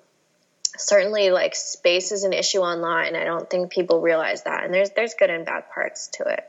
[0.78, 3.16] certainly like space is an issue online.
[3.16, 4.64] I don't think people realize that.
[4.64, 6.43] And there's, there's good and bad parts to it.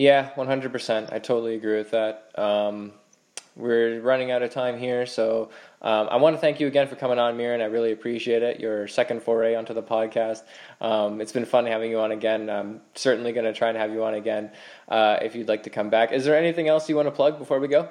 [0.00, 1.12] Yeah, 100%.
[1.12, 2.30] I totally agree with that.
[2.34, 2.92] Um,
[3.54, 5.50] we're running out of time here, so
[5.82, 7.60] um, I want to thank you again for coming on, Mirin.
[7.60, 8.60] I really appreciate it.
[8.60, 10.44] Your second foray onto the podcast.
[10.80, 12.48] Um, it's been fun having you on again.
[12.48, 14.52] I'm certainly going to try and have you on again
[14.88, 16.12] uh, if you'd like to come back.
[16.12, 17.90] Is there anything else you want to plug before we go?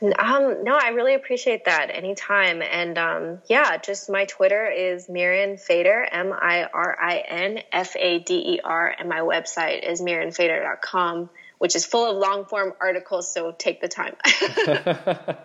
[0.00, 2.62] Um, no, I really appreciate that anytime.
[2.62, 7.96] And um, yeah, just my Twitter is Mirin Fader, M I R I N F
[7.96, 12.74] A D E R, and my website is mirinfader.com, which is full of long form
[12.80, 14.14] articles, so take the time.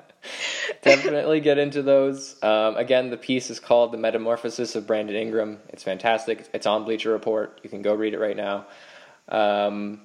[0.82, 2.42] Definitely get into those.
[2.42, 5.60] Um, again, the piece is called The Metamorphosis of Brandon Ingram.
[5.70, 6.48] It's fantastic.
[6.54, 7.60] It's on Bleacher Report.
[7.64, 8.68] You can go read it right now.
[9.28, 10.02] Um,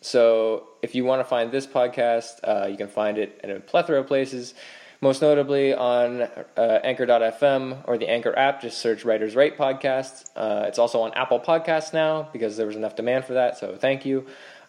[0.00, 3.60] so if you want to find this podcast, uh, you can find it in a
[3.60, 4.54] plethora of places.
[5.02, 10.28] Most notably on uh, Anchor.fm or the Anchor app, just search Writers Write Podcast.
[10.36, 13.76] Uh, it's also on Apple Podcasts now because there was enough demand for that, so
[13.76, 14.26] thank you.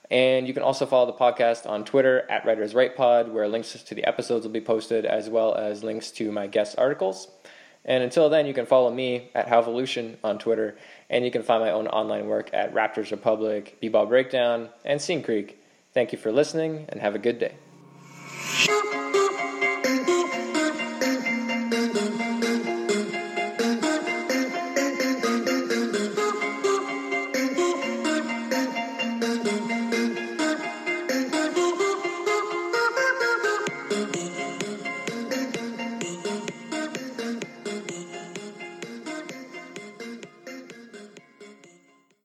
[0.10, 3.72] And you can also follow the podcast on Twitter at Writers Write Pod, where links
[3.72, 7.30] to the episodes will be posted, as well as links to my guest articles.
[7.86, 10.78] And until then, you can follow me at Halvolution on Twitter,
[11.12, 15.22] and you can find my own online work at Raptors Republic, B-Ball Breakdown, and Scene
[15.22, 15.62] Creek.
[15.94, 17.54] Thank you for listening, and have a good day.